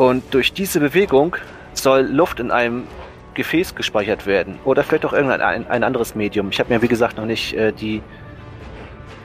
Und 0.00 0.32
durch 0.32 0.54
diese 0.54 0.80
Bewegung 0.80 1.36
soll 1.74 2.00
Luft 2.00 2.40
in 2.40 2.50
einem 2.50 2.86
Gefäß 3.34 3.74
gespeichert 3.74 4.24
werden. 4.24 4.58
Oder 4.64 4.82
vielleicht 4.82 5.04
auch 5.04 5.12
irgendein 5.12 5.42
ein, 5.42 5.66
ein 5.68 5.84
anderes 5.84 6.14
Medium. 6.14 6.48
Ich 6.48 6.58
habe 6.58 6.72
mir, 6.72 6.80
wie 6.80 6.88
gesagt, 6.88 7.18
noch 7.18 7.26
nicht 7.26 7.52
äh, 7.52 7.70
die 7.70 8.00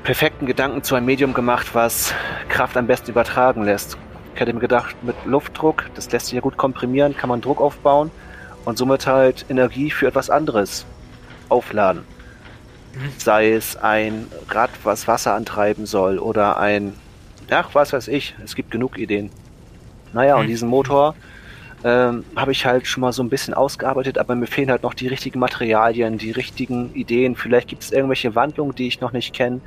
perfekten 0.03 0.45
Gedanken 0.45 0.83
zu 0.83 0.95
einem 0.95 1.05
Medium 1.05 1.33
gemacht, 1.33 1.67
was 1.75 2.13
Kraft 2.49 2.75
am 2.75 2.87
besten 2.87 3.11
übertragen 3.11 3.63
lässt. 3.63 3.97
Ich 4.33 4.41
hätte 4.41 4.51
mir 4.51 4.59
gedacht, 4.59 4.97
mit 5.01 5.15
Luftdruck, 5.23 5.85
das 5.95 6.11
lässt 6.11 6.25
sich 6.25 6.35
ja 6.35 6.41
gut 6.41 6.57
komprimieren, 6.57 7.15
kann 7.15 7.29
man 7.29 7.39
Druck 7.39 7.61
aufbauen 7.61 8.11
und 8.65 8.77
somit 8.77 9.07
halt 9.07 9.45
Energie 9.47 9.91
für 9.91 10.07
etwas 10.07 10.29
anderes 10.29 10.85
aufladen. 11.47 12.03
Mhm. 12.93 13.11
Sei 13.17 13.53
es 13.53 13.77
ein 13.77 14.27
Rad, 14.49 14.71
was 14.83 15.07
Wasser 15.07 15.35
antreiben 15.35 15.85
soll 15.85 16.19
oder 16.19 16.57
ein, 16.57 16.95
ach, 17.49 17.69
was 17.71 17.93
weiß 17.93 18.09
ich, 18.09 18.35
es 18.43 18.55
gibt 18.55 18.71
genug 18.71 18.97
Ideen. 18.97 19.31
Naja, 20.13 20.35
mhm. 20.35 20.41
und 20.41 20.47
diesen 20.47 20.69
Motor 20.69 21.15
ähm, 21.83 22.23
habe 22.35 22.51
ich 22.51 22.65
halt 22.65 22.87
schon 22.87 23.01
mal 23.01 23.13
so 23.13 23.21
ein 23.21 23.29
bisschen 23.29 23.53
ausgearbeitet, 23.53 24.17
aber 24.17 24.35
mir 24.35 24.47
fehlen 24.47 24.71
halt 24.71 24.83
noch 24.83 24.93
die 24.93 25.07
richtigen 25.07 25.39
Materialien, 25.39 26.17
die 26.17 26.31
richtigen 26.31 26.93
Ideen. 26.95 27.35
Vielleicht 27.35 27.67
gibt 27.67 27.83
es 27.83 27.91
irgendwelche 27.91 28.33
Wandlungen, 28.33 28.73
die 28.73 28.87
ich 28.87 29.01
noch 29.01 29.11
nicht 29.11 29.33
kenne, 29.33 29.61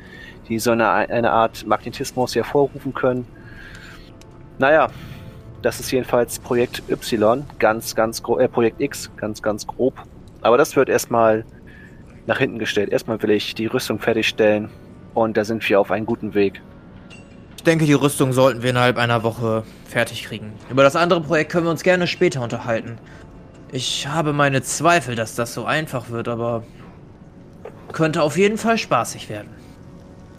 die 0.48 0.59
so 0.59 0.72
eine, 0.72 0.88
eine 0.88 1.31
Art 1.31 1.66
Magnetismus 1.66 2.35
hervorrufen 2.35 2.92
können. 2.92 3.27
Naja, 4.59 4.88
das 5.62 5.81
ist 5.81 5.90
jedenfalls 5.90 6.38
Projekt 6.38 6.83
Y, 6.90 7.44
ganz, 7.59 7.94
ganz 7.94 8.22
grob, 8.22 8.40
äh, 8.40 8.48
Projekt 8.48 8.81
X, 8.81 9.11
ganz, 9.16 9.42
ganz 9.42 9.66
grob. 9.66 9.94
Aber 10.40 10.57
das 10.57 10.74
wird 10.77 10.88
erstmal 10.88 11.44
nach 12.27 12.38
hinten 12.38 12.59
gestellt. 12.59 12.90
Erstmal 12.90 13.22
will 13.22 13.31
ich 13.31 13.55
die 13.55 13.66
Rüstung 13.66 13.98
fertigstellen 13.98 14.70
und 15.14 15.37
da 15.37 15.44
sind 15.44 15.68
wir 15.68 15.81
auf 15.81 15.90
einem 15.90 16.07
guten 16.07 16.35
Weg. 16.35 16.61
Ich 17.59 17.64
denke, 17.64 17.87
die 17.87 17.92
Rüstung 17.92 18.33
sollten 18.33 18.62
wir 18.62 18.71
innerhalb 18.71 18.97
einer 18.99 19.25
Woche 19.25 19.64
fertig 19.85 20.23
kriegen. 20.23 20.53
Über 20.71 20.85
das 20.85 20.94
andere 20.94 21.21
Projekt 21.21 21.51
können 21.51 21.66
wir 21.66 21.73
uns 21.73 21.83
gerne 21.83 22.07
später 22.07 22.40
unterhalten. 22.40 22.99
Ich 23.73 24.07
habe 24.07 24.33
meine 24.33 24.62
Zweifel, 24.62 25.16
dass 25.16 25.35
das 25.35 25.55
so 25.55 25.64
einfach 25.64 26.09
wird, 26.09 26.29
aber 26.29 26.62
könnte 27.92 28.23
auf 28.23 28.38
jeden 28.38 28.59
Fall 28.59 28.79
spaßig 28.79 29.29
werden. 29.29 29.49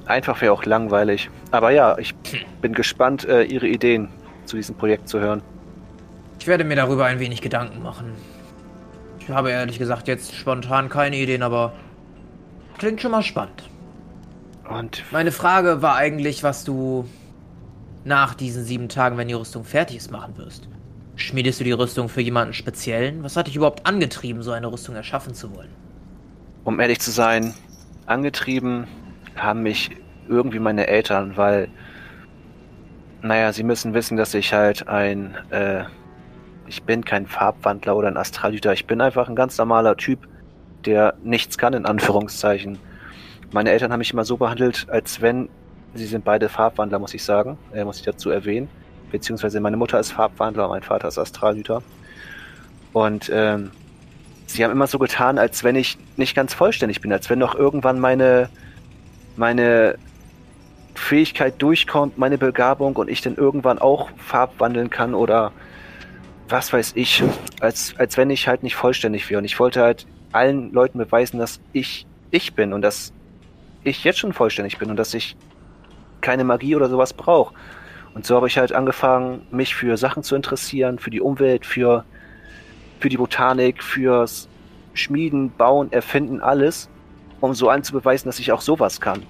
Einfach 0.05 0.39
wäre 0.41 0.53
auch 0.53 0.63
langweilig. 0.63 1.29
Aber 1.51 1.71
ja, 1.71 1.97
ich 1.97 2.15
bin 2.61 2.73
gespannt, 2.73 3.25
äh, 3.25 3.43
Ihre 3.43 3.67
Ideen 3.67 4.07
zu 4.45 4.55
diesem 4.55 4.75
Projekt 4.75 5.09
zu 5.09 5.19
hören. 5.19 5.41
Ich 6.39 6.47
werde 6.47 6.63
mir 6.63 6.77
darüber 6.77 7.05
ein 7.05 7.19
wenig 7.19 7.41
Gedanken 7.41 7.83
machen. 7.83 8.13
Ich 9.19 9.29
habe 9.29 9.51
ehrlich 9.51 9.77
gesagt 9.77 10.07
jetzt 10.07 10.33
spontan 10.35 10.87
keine 10.87 11.17
Ideen, 11.17 11.43
aber 11.43 11.73
klingt 12.77 13.01
schon 13.01 13.11
mal 13.11 13.23
spannend. 13.23 13.69
Und 14.69 15.03
meine 15.11 15.31
Frage 15.31 15.81
war 15.81 15.95
eigentlich, 15.95 16.43
was 16.43 16.63
du 16.63 17.05
nach 18.05 18.35
diesen 18.35 18.63
sieben 18.63 18.87
Tagen, 18.87 19.17
wenn 19.17 19.27
die 19.27 19.33
Rüstung 19.33 19.63
fertig 19.63 19.97
ist, 19.97 20.11
machen 20.11 20.37
wirst. 20.37 20.69
Schmiedest 21.15 21.59
du 21.59 21.63
die 21.63 21.71
Rüstung 21.71 22.07
für 22.07 22.21
jemanden 22.21 22.53
speziellen? 22.53 23.23
Was 23.23 23.35
hat 23.35 23.47
dich 23.47 23.55
überhaupt 23.55 23.85
angetrieben, 23.85 24.41
so 24.41 24.51
eine 24.51 24.71
Rüstung 24.71 24.95
erschaffen 24.95 25.33
zu 25.33 25.53
wollen? 25.55 25.69
Um 26.63 26.79
ehrlich 26.79 26.99
zu 26.99 27.11
sein, 27.11 27.53
angetrieben 28.05 28.87
haben 29.35 29.63
mich 29.63 29.89
irgendwie 30.29 30.59
meine 30.59 30.87
Eltern, 30.87 31.35
weil, 31.35 31.67
naja, 33.21 33.51
sie 33.51 33.63
müssen 33.63 33.93
wissen, 33.93 34.17
dass 34.17 34.33
ich 34.33 34.53
halt 34.53 34.87
ein, 34.87 35.35
äh, 35.49 35.83
ich 36.67 36.83
bin 36.83 37.03
kein 37.03 37.25
Farbwandler 37.25 37.95
oder 37.95 38.07
ein 38.07 38.17
Astralhüter, 38.17 38.71
ich 38.73 38.85
bin 38.85 39.01
einfach 39.01 39.27
ein 39.27 39.35
ganz 39.35 39.57
normaler 39.57 39.97
Typ, 39.97 40.27
der 40.85 41.15
nichts 41.23 41.57
kann, 41.57 41.73
in 41.73 41.85
Anführungszeichen. 41.85 42.77
Meine 43.51 43.71
Eltern 43.71 43.91
haben 43.91 43.99
mich 43.99 44.13
immer 44.13 44.25
so 44.25 44.37
behandelt, 44.37 44.87
als 44.89 45.21
wenn 45.21 45.49
sie 45.95 46.05
sind 46.05 46.23
beide 46.23 46.49
Farbwandler, 46.49 46.99
muss 46.99 47.13
ich 47.13 47.23
sagen, 47.23 47.57
äh, 47.73 47.83
muss 47.83 47.97
ich 47.97 48.05
dazu 48.05 48.29
erwähnen. 48.29 48.69
Beziehungsweise 49.11 49.59
meine 49.59 49.77
Mutter 49.77 49.99
ist 49.99 50.11
Farbwandler 50.11 50.67
mein 50.67 50.83
Vater 50.83 51.07
ist 51.07 51.17
Astralhüter. 51.17 51.81
Und 52.93 53.29
ähm, 53.33 53.71
sie 54.45 54.63
haben 54.63 54.71
immer 54.71 54.87
so 54.87 54.99
getan, 54.99 55.37
als 55.37 55.63
wenn 55.63 55.75
ich 55.75 55.97
nicht 56.17 56.35
ganz 56.35 56.53
vollständig 56.53 57.01
bin, 57.01 57.11
als 57.11 57.29
wenn 57.29 57.39
noch 57.39 57.55
irgendwann 57.55 57.99
meine, 57.99 58.49
meine 59.35 59.95
Fähigkeit 60.95 61.61
durchkommt, 61.61 62.17
meine 62.17 62.37
Begabung 62.37 62.95
und 62.95 63.09
ich 63.09 63.21
dann 63.21 63.35
irgendwann 63.35 63.79
auch 63.79 64.09
Farbwandeln 64.17 64.89
kann 64.89 65.15
oder 65.15 65.51
was 66.49 66.73
weiß 66.73 66.93
ich, 66.95 67.23
als, 67.61 67.95
als 67.97 68.17
wenn 68.17 68.29
ich 68.29 68.47
halt 68.47 68.63
nicht 68.63 68.75
vollständig 68.75 69.29
wäre. 69.29 69.39
Und 69.39 69.45
ich 69.45 69.59
wollte 69.59 69.81
halt 69.81 70.07
allen 70.31 70.71
Leuten 70.71 70.97
beweisen, 70.97 71.39
dass 71.39 71.59
ich 71.73 72.05
ich 72.31 72.53
bin 72.53 72.73
und 72.73 72.81
dass 72.81 73.13
ich 73.83 74.03
jetzt 74.03 74.19
schon 74.19 74.33
vollständig 74.33 74.77
bin 74.77 74.89
und 74.89 74.97
dass 74.97 75.13
ich 75.13 75.35
keine 76.21 76.43
Magie 76.43 76.75
oder 76.75 76.89
sowas 76.89 77.13
brauche. 77.13 77.53
Und 78.13 78.25
so 78.25 78.35
habe 78.35 78.47
ich 78.47 78.57
halt 78.57 78.73
angefangen, 78.73 79.45
mich 79.51 79.75
für 79.75 79.95
Sachen 79.97 80.23
zu 80.23 80.35
interessieren, 80.35 80.99
für 80.99 81.09
die 81.09 81.21
Umwelt, 81.21 81.65
für, 81.65 82.03
für 82.99 83.09
die 83.09 83.17
Botanik, 83.17 83.83
fürs 83.83 84.49
Schmieden, 84.93 85.51
Bauen, 85.51 85.91
Erfinden, 85.91 86.41
alles, 86.41 86.89
um 87.39 87.53
so 87.53 87.69
anzubeweisen, 87.69 88.27
dass 88.27 88.39
ich 88.39 88.51
auch 88.51 88.61
sowas 88.61 88.99
kann. 88.99 89.23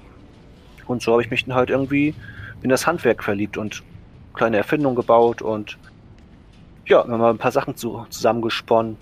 Und 0.87 1.01
so 1.01 1.11
habe 1.11 1.21
ich 1.21 1.29
mich 1.29 1.45
dann 1.45 1.55
halt 1.55 1.69
irgendwie 1.69 2.15
in 2.63 2.69
das 2.69 2.87
Handwerk 2.87 3.23
verliebt 3.23 3.57
und 3.57 3.83
kleine 4.33 4.57
Erfindungen 4.57 4.95
gebaut 4.95 5.41
und 5.41 5.77
ja, 6.85 7.05
wir 7.05 7.13
haben 7.13 7.23
ein 7.23 7.37
paar 7.37 7.51
Sachen 7.51 7.75
zu, 7.75 8.05
zusammengesponnen. 8.09 8.97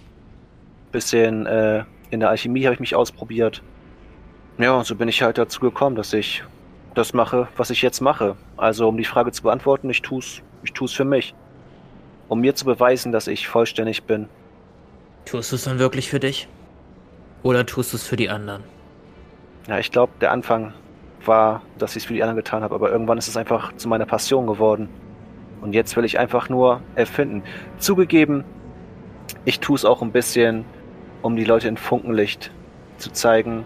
Bisschen 0.92 1.46
äh, 1.46 1.86
in 2.10 2.20
der 2.20 2.30
Alchemie 2.30 2.66
habe 2.66 2.74
ich 2.74 2.80
mich 2.80 2.96
ausprobiert. 2.96 3.62
Ja, 4.60 4.74
und 4.74 4.86
so 4.86 4.96
bin 4.96 5.08
ich 5.08 5.22
halt 5.22 5.38
dazu 5.38 5.60
gekommen, 5.60 5.96
dass 5.96 6.14
ich 6.14 6.44
das 6.96 7.14
mache, 7.14 7.48
was 7.58 7.70
ich 7.70 7.84
jetzt 7.84 8.02
mache. 8.02 8.36
Also 8.58 8.88
um 8.88 8.98
die 8.98 9.06
Frage 9.06 9.32
zu 9.32 9.44
beantworten, 9.44 9.90
ich 9.90 10.02
tu's, 10.02 10.42
ich 10.64 10.74
tu's 10.74 10.94
für 10.94 11.06
mich. 11.06 11.36
Um 12.28 12.42
mir 12.42 12.56
zu 12.56 12.66
beweisen, 12.66 13.12
dass 13.12 13.28
ich 13.28 13.48
vollständig 13.48 14.04
bin. 14.04 14.28
Tust 15.26 15.52
du 15.52 15.56
es 15.58 15.64
dann 15.64 15.78
wirklich 15.78 16.10
für 16.10 16.20
dich? 16.20 16.48
Oder 17.44 17.66
tust 17.66 17.94
du 17.94 17.98
es 17.98 18.08
für 18.08 18.16
die 18.16 18.30
anderen? 18.30 18.64
Ja, 19.68 19.78
ich 19.78 19.92
glaube, 19.92 20.14
der 20.22 20.32
Anfang 20.32 20.74
war, 21.24 21.62
dass 21.78 21.92
ich 21.92 22.04
es 22.04 22.08
für 22.08 22.14
die 22.14 22.24
anderen 22.24 22.38
getan 22.38 22.64
habe, 22.64 22.74
aber 22.74 22.92
irgendwann 22.92 23.18
ist 23.18 23.28
es 23.28 23.38
einfach 23.38 23.76
zu 23.76 23.88
meiner 23.88 24.06
Passion 24.06 24.48
geworden. 24.48 24.90
Und 25.62 25.74
jetzt 25.74 25.96
will 25.96 26.06
ich 26.06 26.18
einfach 26.18 26.50
nur 26.50 26.82
erfinden. 26.96 27.44
Zugegeben, 27.78 28.44
ich 29.46 29.60
tue 29.60 29.76
es 29.76 29.86
auch 29.86 30.02
ein 30.02 30.12
bisschen, 30.12 30.66
um 31.22 31.36
die 31.36 31.44
Leute 31.44 31.68
in 31.68 31.78
Funkenlicht 31.78 32.52
zu 32.98 33.12
zeigen, 33.12 33.66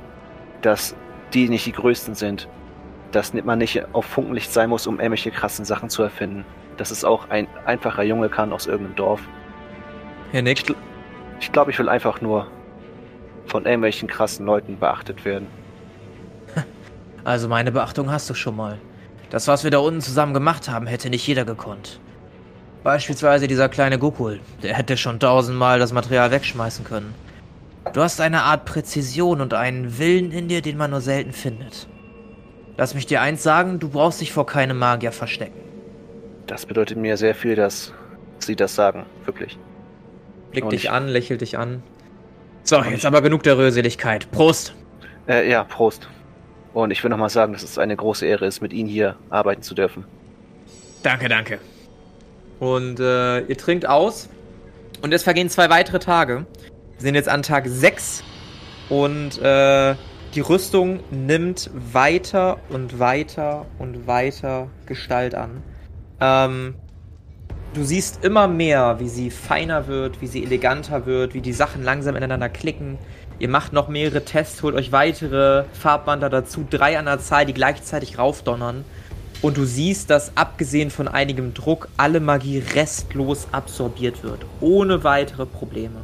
dass 0.61 0.95
die 1.33 1.49
nicht 1.49 1.65
die 1.65 1.71
Größten 1.71 2.15
sind. 2.15 2.47
Dass 3.11 3.33
man 3.33 3.59
nicht 3.59 3.83
auf 3.93 4.05
Funkenlicht 4.05 4.51
sein 4.51 4.69
muss, 4.69 4.87
um 4.87 4.99
irgendwelche 4.99 5.31
krassen 5.31 5.65
Sachen 5.65 5.89
zu 5.89 6.03
erfinden. 6.03 6.45
Dass 6.77 6.91
es 6.91 7.03
auch 7.03 7.29
ein 7.29 7.47
einfacher 7.65 8.03
Junge 8.03 8.29
kann 8.29 8.53
aus 8.53 8.67
irgendeinem 8.67 8.95
Dorf. 8.95 9.21
Herr 10.31 10.41
Nick? 10.41 10.69
Ich, 10.69 10.75
ich 11.39 11.51
glaube, 11.51 11.71
ich 11.71 11.79
will 11.79 11.89
einfach 11.89 12.21
nur 12.21 12.47
von 13.47 13.65
irgendwelchen 13.65 14.07
krassen 14.07 14.45
Leuten 14.45 14.79
beachtet 14.79 15.25
werden. 15.25 15.47
Also 17.23 17.47
meine 17.47 17.71
Beachtung 17.71 18.11
hast 18.11 18.27
du 18.31 18.33
schon 18.33 18.55
mal. 18.55 18.79
Das, 19.29 19.47
was 19.47 19.63
wir 19.63 19.69
da 19.69 19.77
unten 19.77 20.01
zusammen 20.01 20.33
gemacht 20.33 20.69
haben, 20.69 20.87
hätte 20.87 21.11
nicht 21.11 21.27
jeder 21.27 21.45
gekonnt. 21.45 21.99
Beispielsweise 22.83 23.47
dieser 23.47 23.69
kleine 23.69 23.99
Gokul. 23.99 24.39
Der 24.63 24.73
hätte 24.73 24.97
schon 24.97 25.19
tausendmal 25.19 25.77
das 25.77 25.93
Material 25.93 26.31
wegschmeißen 26.31 26.83
können. 26.83 27.13
Du 27.93 28.01
hast 28.01 28.21
eine 28.21 28.43
Art 28.43 28.65
Präzision 28.65 29.41
und 29.41 29.53
einen 29.53 29.97
Willen 29.97 30.31
in 30.31 30.47
dir, 30.47 30.61
den 30.61 30.77
man 30.77 30.91
nur 30.91 31.01
selten 31.01 31.33
findet. 31.33 31.87
Lass 32.77 32.93
mich 32.93 33.05
dir 33.05 33.21
eins 33.21 33.43
sagen, 33.43 33.79
du 33.79 33.89
brauchst 33.89 34.21
dich 34.21 34.31
vor 34.31 34.45
keinem 34.45 34.77
Magier 34.77 35.11
verstecken. 35.11 35.59
Das 36.47 36.65
bedeutet 36.65 36.97
mir 36.97 37.17
sehr 37.17 37.35
viel, 37.35 37.55
dass 37.55 37.93
Sie 38.39 38.55
das 38.55 38.75
sagen, 38.75 39.05
wirklich. 39.25 39.57
Blick 40.51 40.63
und 40.63 40.71
dich 40.73 40.89
an, 40.89 41.07
lächelt 41.07 41.41
dich 41.41 41.57
an. 41.57 41.83
So, 42.63 42.81
jetzt 42.83 43.05
aber 43.05 43.21
genug 43.21 43.43
der 43.43 43.57
Röseligkeit. 43.57 44.31
Prost! 44.31 44.73
Äh, 45.27 45.49
ja, 45.49 45.63
Prost. 45.63 46.07
Und 46.73 46.91
ich 46.91 47.03
will 47.03 47.09
nochmal 47.09 47.29
sagen, 47.29 47.53
dass 47.53 47.63
es 47.63 47.77
eine 47.77 47.95
große 47.95 48.25
Ehre 48.25 48.45
ist, 48.45 48.61
mit 48.61 48.73
Ihnen 48.73 48.89
hier 48.89 49.15
arbeiten 49.29 49.61
zu 49.61 49.75
dürfen. 49.75 50.05
Danke, 51.03 51.27
danke. 51.27 51.59
Und 52.59 52.99
äh, 52.99 53.41
ihr 53.41 53.57
trinkt 53.57 53.87
aus. 53.87 54.29
Und 55.01 55.13
es 55.13 55.23
vergehen 55.23 55.49
zwei 55.49 55.69
weitere 55.69 55.99
Tage. 55.99 56.45
Wir 57.01 57.07
sind 57.07 57.15
jetzt 57.15 57.29
an 57.29 57.41
Tag 57.41 57.67
6 57.67 58.23
und 58.89 59.41
äh, 59.41 59.95
die 60.35 60.39
Rüstung 60.39 60.99
nimmt 61.09 61.71
weiter 61.73 62.59
und 62.69 62.99
weiter 62.99 63.65
und 63.79 64.05
weiter 64.05 64.67
Gestalt 64.85 65.33
an. 65.33 65.63
Ähm, 66.19 66.75
du 67.73 67.83
siehst 67.83 68.23
immer 68.23 68.47
mehr, 68.47 68.99
wie 68.99 69.09
sie 69.09 69.31
feiner 69.31 69.87
wird, 69.87 70.21
wie 70.21 70.27
sie 70.27 70.43
eleganter 70.43 71.07
wird, 71.07 71.33
wie 71.33 71.41
die 71.41 71.53
Sachen 71.53 71.83
langsam 71.83 72.15
ineinander 72.15 72.49
klicken. 72.49 72.99
Ihr 73.39 73.49
macht 73.49 73.73
noch 73.73 73.87
mehrere 73.87 74.23
Tests, 74.23 74.61
holt 74.61 74.75
euch 74.75 74.91
weitere 74.91 75.63
Farbbander 75.73 76.29
dazu, 76.29 76.67
drei 76.69 76.99
an 76.99 77.05
der 77.05 77.17
Zahl, 77.17 77.47
die 77.47 77.55
gleichzeitig 77.55 78.19
raufdonnern. 78.19 78.85
Und 79.41 79.57
du 79.57 79.65
siehst, 79.65 80.11
dass 80.11 80.37
abgesehen 80.37 80.91
von 80.91 81.07
einigem 81.07 81.55
Druck 81.55 81.87
alle 81.97 82.19
Magie 82.19 82.59
restlos 82.59 83.47
absorbiert 83.51 84.21
wird, 84.23 84.45
ohne 84.59 85.03
weitere 85.03 85.47
Probleme. 85.47 86.01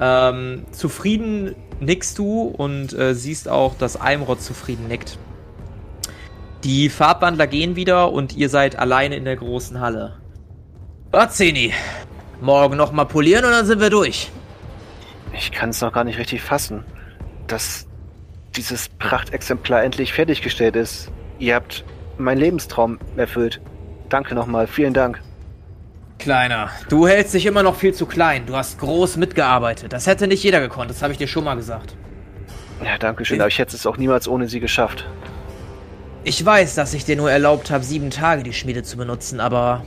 Ähm, 0.00 0.64
zufrieden 0.72 1.54
nickst 1.80 2.18
du 2.18 2.42
und 2.42 2.92
äh, 2.92 3.14
siehst 3.14 3.48
auch, 3.48 3.76
dass 3.76 3.96
Almrod 3.96 4.40
zufrieden 4.42 4.88
nickt. 4.88 5.18
Die 6.64 6.88
Farbwandler 6.88 7.46
gehen 7.46 7.76
wieder 7.76 8.10
und 8.10 8.34
ihr 8.36 8.48
seid 8.48 8.78
alleine 8.78 9.16
in 9.16 9.24
der 9.24 9.36
großen 9.36 9.80
Halle. 9.80 10.16
Bazini, 11.10 11.72
morgen 12.40 12.76
nochmal 12.76 13.06
polieren 13.06 13.44
und 13.44 13.52
dann 13.52 13.66
sind 13.66 13.80
wir 13.80 13.90
durch. 13.90 14.30
Ich 15.36 15.52
kann 15.52 15.70
es 15.70 15.80
noch 15.80 15.92
gar 15.92 16.04
nicht 16.04 16.18
richtig 16.18 16.42
fassen, 16.42 16.84
dass 17.46 17.86
dieses 18.56 18.88
Prachtexemplar 18.88 19.84
endlich 19.84 20.12
fertiggestellt 20.12 20.76
ist. 20.76 21.10
Ihr 21.38 21.54
habt 21.54 21.84
meinen 22.18 22.38
Lebenstraum 22.38 22.98
erfüllt. 23.16 23.60
Danke 24.08 24.34
nochmal, 24.34 24.66
vielen 24.66 24.94
Dank. 24.94 25.20
Kleiner, 26.18 26.70
du 26.88 27.06
hältst 27.06 27.34
dich 27.34 27.44
immer 27.46 27.62
noch 27.62 27.76
viel 27.76 27.92
zu 27.92 28.06
klein. 28.06 28.46
Du 28.46 28.56
hast 28.56 28.78
groß 28.78 29.16
mitgearbeitet. 29.16 29.92
Das 29.92 30.06
hätte 30.06 30.26
nicht 30.26 30.42
jeder 30.42 30.60
gekonnt, 30.60 30.90
das 30.90 31.02
habe 31.02 31.12
ich 31.12 31.18
dir 31.18 31.26
schon 31.26 31.44
mal 31.44 31.56
gesagt. 31.56 31.96
Ja, 32.84 32.98
danke 32.98 33.24
schön, 33.24 33.40
aber 33.40 33.48
ich 33.48 33.58
hätte 33.58 33.76
es 33.76 33.86
auch 33.86 33.96
niemals 33.96 34.28
ohne 34.28 34.48
sie 34.48 34.60
geschafft. 34.60 35.06
Ich 36.24 36.44
weiß, 36.44 36.74
dass 36.74 36.94
ich 36.94 37.04
dir 37.04 37.16
nur 37.16 37.30
erlaubt 37.30 37.70
habe, 37.70 37.84
sieben 37.84 38.10
Tage 38.10 38.42
die 38.42 38.52
Schmiede 38.52 38.82
zu 38.82 38.96
benutzen, 38.96 39.40
aber 39.40 39.84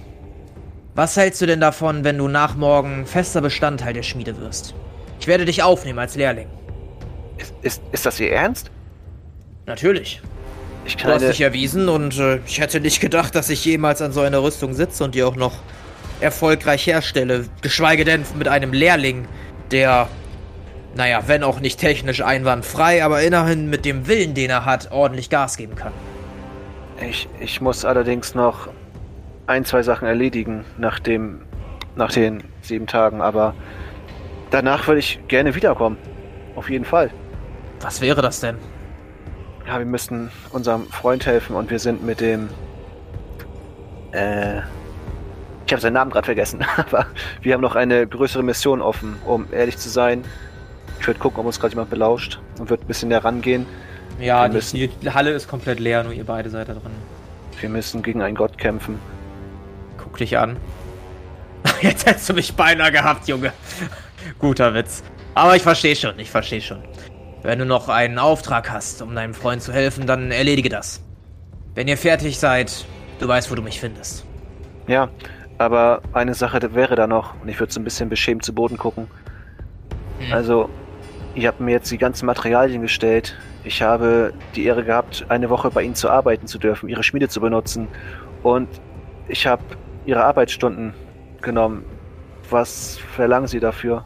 was 0.94 1.18
hältst 1.18 1.42
du 1.42 1.46
denn 1.46 1.60
davon, 1.60 2.04
wenn 2.04 2.18
du 2.18 2.28
nach 2.28 2.56
morgen 2.56 3.06
fester 3.06 3.42
Bestandteil 3.42 3.94
der 3.94 4.04
Schmiede 4.04 4.38
wirst? 4.40 4.74
Ich 5.20 5.28
werde 5.28 5.46
dich 5.46 5.64
aufnehmen 5.64 6.00
als 6.00 6.16
Lehrling. 6.16 6.48
Ist, 7.38 7.54
ist, 7.62 7.82
ist 7.92 8.06
das 8.06 8.20
Ihr 8.20 8.32
Ernst? 8.32 8.72
Natürlich. 9.66 10.22
Ich 10.86 10.98
kann 10.98 11.10
du 11.10 11.16
hast 11.16 11.28
dich 11.28 11.42
erwiesen 11.42 11.90
und 11.90 12.18
äh, 12.18 12.40
ich 12.46 12.60
hätte 12.60 12.80
nicht 12.80 13.02
gedacht, 13.02 13.36
dass 13.36 13.50
ich 13.50 13.66
jemals 13.66 14.02
an 14.02 14.12
so 14.12 14.22
einer 14.22 14.42
Rüstung 14.42 14.74
sitze 14.74 15.04
und 15.04 15.16
die 15.16 15.24
auch 15.24 15.36
noch 15.36 15.54
erfolgreich 16.20 16.88
herstelle. 16.88 17.46
Geschweige 17.62 18.06
denn 18.06 18.26
mit 18.38 18.48
einem 18.48 18.74
Lehrling, 18.74 19.28
der, 19.72 20.08
naja, 20.96 21.24
wenn 21.28 21.44
auch 21.44 21.60
nicht 21.60 21.80
technisch 21.80 22.22
einwandfrei, 22.22 23.04
aber 23.04 23.22
immerhin 23.22 23.70
mit 23.70 23.86
dem 23.86 24.08
Willen, 24.08 24.34
den 24.34 24.50
er 24.50 24.66
hat, 24.66 24.92
ordentlich 24.92 25.30
Gas 25.30 25.58
geben 25.58 25.76
kann. 25.76 25.94
Ich, 27.02 27.28
ich 27.40 27.62
muss 27.62 27.86
allerdings 27.86 28.34
noch 28.34 28.70
ein, 29.46 29.66
zwei 29.66 29.84
Sachen 29.84 30.08
erledigen 30.08 30.66
nach 30.78 31.00
dem, 31.00 31.42
nach 31.96 32.12
den 32.12 32.44
sieben 32.62 32.88
Tagen, 32.88 33.22
aber 33.22 33.54
danach 34.50 34.88
würde 34.88 35.00
ich 35.00 35.20
gerne 35.28 35.56
wiederkommen. 35.56 35.98
Auf 36.56 36.70
jeden 36.70 36.86
Fall. 36.86 37.12
Was 37.82 38.02
wäre 38.02 38.22
das 38.22 38.40
denn? 38.40 38.58
Ja, 39.68 39.78
wir 39.78 39.86
müssen 39.86 40.32
unserem 40.52 40.88
Freund 40.88 41.26
helfen 41.26 41.56
und 41.56 41.70
wir 41.70 41.80
sind 41.80 42.04
mit 42.04 42.20
dem. 42.22 42.50
Äh. 44.12 44.62
Ich 45.68 45.74
habe 45.74 45.82
seinen 45.82 45.94
Namen 45.94 46.12
gerade 46.12 46.26
vergessen, 46.26 46.66
aber 46.78 47.08
wir 47.42 47.54
haben 47.54 47.62
noch 47.62 47.76
eine 47.76 48.08
größere 48.08 48.42
Mission 48.42 48.82
offen, 48.82 49.18
um 49.26 49.48
ehrlich 49.52 49.78
zu 49.78 49.90
sein. 49.90 50.24
Ich 51.00 51.06
würde 51.06 51.20
gucken, 51.20 51.42
ob 51.42 51.46
uns 51.46 51.60
gerade 51.60 51.74
jemand 51.74 51.90
belauscht 51.90 52.40
und 52.58 52.70
wird 52.70 52.82
ein 52.82 52.88
bisschen 52.88 53.10
näher 53.10 53.24
rangehen. 53.24 53.66
Ja, 54.18 54.48
die, 54.48 54.88
die, 54.88 55.12
Halle 55.12 55.32
ist 55.32 55.50
komplett 55.50 55.80
leer, 55.80 56.04
nur 56.04 56.14
ihr 56.14 56.24
beide 56.24 56.50
seid 56.50 56.70
da 56.70 56.74
drin. 56.74 56.94
Wir 57.60 57.70
müssen 57.70 58.02
gegen 58.02 58.22
einen 58.22 58.36
Gott 58.36 58.58
kämpfen. 58.58 58.98
Guck 59.98 60.18
dich 60.18 60.38
an. 60.38 60.56
Jetzt 61.82 62.08
hättest 62.08 62.30
du 62.30 62.34
mich 62.34 62.56
beinahe 62.56 62.92
gehabt, 62.92 63.28
Junge. 63.28 63.52
Guter 64.40 64.74
Witz. 64.74 65.04
Aber 65.36 65.56
ich 65.56 65.64
verstehe 65.64 65.98
schon, 65.98 66.18
ich 66.18 66.32
verstehe 66.32 66.62
schon. 66.62 66.82
Wenn 67.44 67.60
du 67.60 67.66
noch 67.66 67.90
einen 67.90 68.20
Auftrag 68.20 68.72
hast, 68.72 69.02
um 69.02 69.14
deinem 69.14 69.34
Freund 69.34 69.62
zu 69.62 69.74
helfen, 69.74 70.08
dann 70.08 70.32
erledige 70.32 70.70
das. 70.70 71.04
Wenn 71.76 71.90
ihr 71.90 71.98
fertig 71.98 72.40
seid, 72.40 72.86
du 73.20 73.28
weißt, 73.28 73.52
wo 73.52 73.56
du 73.56 73.62
mich 73.62 73.80
findest. 73.82 74.26
Ja, 74.88 75.10
aber 75.58 76.02
eine 76.14 76.34
Sache 76.34 76.60
wäre 76.74 76.96
da 76.96 77.08
noch, 77.08 77.34
und 77.42 77.50
ich 77.50 77.60
würde 77.60 77.74
so 77.74 77.80
ein 77.80 77.84
bisschen 77.84 78.10
beschämt 78.10 78.44
zu 78.44 78.54
Boden 78.54 78.78
gucken. 78.78 79.08
Hm. 80.20 80.34
Also, 80.34 80.70
ihr 81.36 81.48
habt 81.48 81.60
mir 81.60 81.72
jetzt 81.72 81.92
die 81.92 81.98
ganzen 81.98 82.26
Materialien 82.26 82.82
gestellt. 82.82 83.38
Ich 83.64 83.82
habe 83.82 84.34
die 84.56 84.66
Ehre 84.66 84.84
gehabt, 84.84 85.26
eine 85.30 85.50
Woche 85.50 85.72
bei 85.72 85.84
Ihnen 85.84 85.96
zu 85.96 86.10
arbeiten 86.10 86.48
zu 86.48 86.58
dürfen, 86.58 86.90
Ihre 86.90 87.04
Schmiede 87.04 87.30
zu 87.30 87.42
benutzen. 87.42 87.88
Und 88.44 88.70
ich 89.28 89.48
habe 89.48 89.64
Ihre 90.06 90.24
Arbeitsstunden 90.24 90.94
genommen. 91.42 91.84
Was 92.50 92.98
verlangen 93.16 93.48
Sie 93.48 93.60
dafür? 93.60 94.06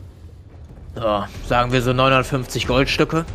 Ja, 0.96 1.28
sagen 1.46 1.72
wir 1.72 1.82
so 1.82 1.94
950 1.94 2.68
Goldstücke. 2.68 3.26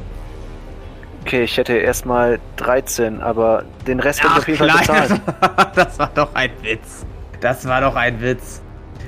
Okay, 1.22 1.44
ich 1.44 1.56
hätte 1.56 1.74
erstmal 1.74 2.38
13, 2.56 3.20
aber 3.20 3.64
den 3.86 4.00
Rest 4.00 4.22
wird 4.22 4.36
auf 4.36 4.46
jeden 4.46 4.58
Fall 4.58 4.78
bezahlen. 4.78 5.20
das 5.74 5.98
war 5.98 6.10
doch 6.14 6.34
ein 6.34 6.50
Witz. 6.62 7.06
Das 7.40 7.66
war 7.66 7.80
doch 7.80 7.94
ein 7.94 8.20
Witz. 8.20 8.60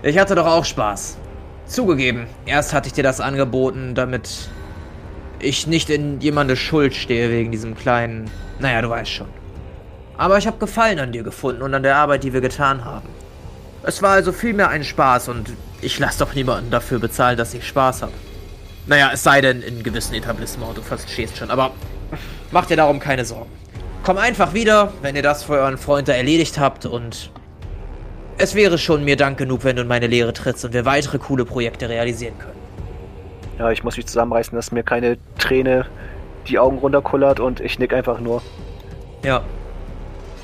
Ich 0.02 0.18
hatte 0.18 0.34
doch 0.34 0.46
auch 0.46 0.64
Spaß. 0.64 1.18
Zugegeben, 1.66 2.26
erst 2.46 2.72
hatte 2.72 2.88
ich 2.88 2.92
dir 2.92 3.02
das 3.02 3.20
angeboten, 3.20 3.94
damit 3.94 4.48
ich 5.40 5.66
nicht 5.66 5.90
in 5.90 6.20
jemandes 6.20 6.58
Schuld 6.58 6.94
stehe 6.94 7.30
wegen 7.30 7.52
diesem 7.52 7.76
kleinen... 7.76 8.30
Naja, 8.58 8.82
du 8.82 8.90
weißt 8.90 9.10
schon. 9.10 9.28
Aber 10.16 10.38
ich 10.38 10.46
habe 10.46 10.58
Gefallen 10.58 10.98
an 10.98 11.12
dir 11.12 11.22
gefunden 11.22 11.62
und 11.62 11.74
an 11.74 11.82
der 11.82 11.96
Arbeit, 11.96 12.24
die 12.24 12.32
wir 12.32 12.40
getan 12.40 12.84
haben. 12.84 13.08
Es 13.82 14.02
war 14.02 14.10
also 14.10 14.32
vielmehr 14.32 14.68
ein 14.68 14.82
Spaß 14.82 15.28
und 15.28 15.50
ich 15.80 15.98
lasse 15.98 16.18
doch 16.18 16.34
niemanden 16.34 16.70
dafür 16.70 16.98
bezahlen, 16.98 17.36
dass 17.36 17.54
ich 17.54 17.66
Spaß 17.66 18.02
habe. 18.02 18.12
Naja, 18.86 19.10
es 19.12 19.22
sei 19.22 19.40
denn 19.40 19.62
in 19.62 19.82
gewissen 19.82 20.14
Etablissements, 20.14 20.74
du 20.74 20.82
verstehst 20.82 21.36
schon. 21.36 21.50
Aber 21.50 21.72
mach 22.50 22.66
dir 22.66 22.76
darum 22.76 22.98
keine 22.98 23.24
Sorgen. 23.24 23.50
Komm 24.02 24.16
einfach 24.16 24.54
wieder, 24.54 24.92
wenn 25.02 25.14
ihr 25.14 25.22
das 25.22 25.44
für 25.44 25.52
euren 25.52 25.78
Freund 25.78 26.08
da 26.08 26.14
erledigt 26.14 26.58
habt 26.58 26.86
und 26.86 27.30
es 28.38 28.54
wäre 28.54 28.78
schon 28.78 29.04
mir 29.04 29.16
Dank 29.16 29.36
genug, 29.36 29.64
wenn 29.64 29.76
du 29.76 29.82
in 29.82 29.88
meine 29.88 30.06
Lehre 30.06 30.32
trittst 30.32 30.64
und 30.64 30.72
wir 30.72 30.84
weitere 30.84 31.18
coole 31.18 31.44
Projekte 31.44 31.88
realisieren 31.88 32.38
können. 32.38 32.58
Ja, 33.58 33.70
ich 33.72 33.82
muss 33.82 33.96
mich 33.96 34.06
zusammenreißen, 34.06 34.54
dass 34.54 34.70
mir 34.70 34.84
keine 34.84 35.18
Träne 35.38 35.86
die 36.46 36.58
Augen 36.58 36.78
runterkullert 36.78 37.40
und 37.40 37.60
ich 37.60 37.78
nick 37.80 37.92
einfach 37.92 38.20
nur. 38.20 38.40
Ja. 39.24 39.42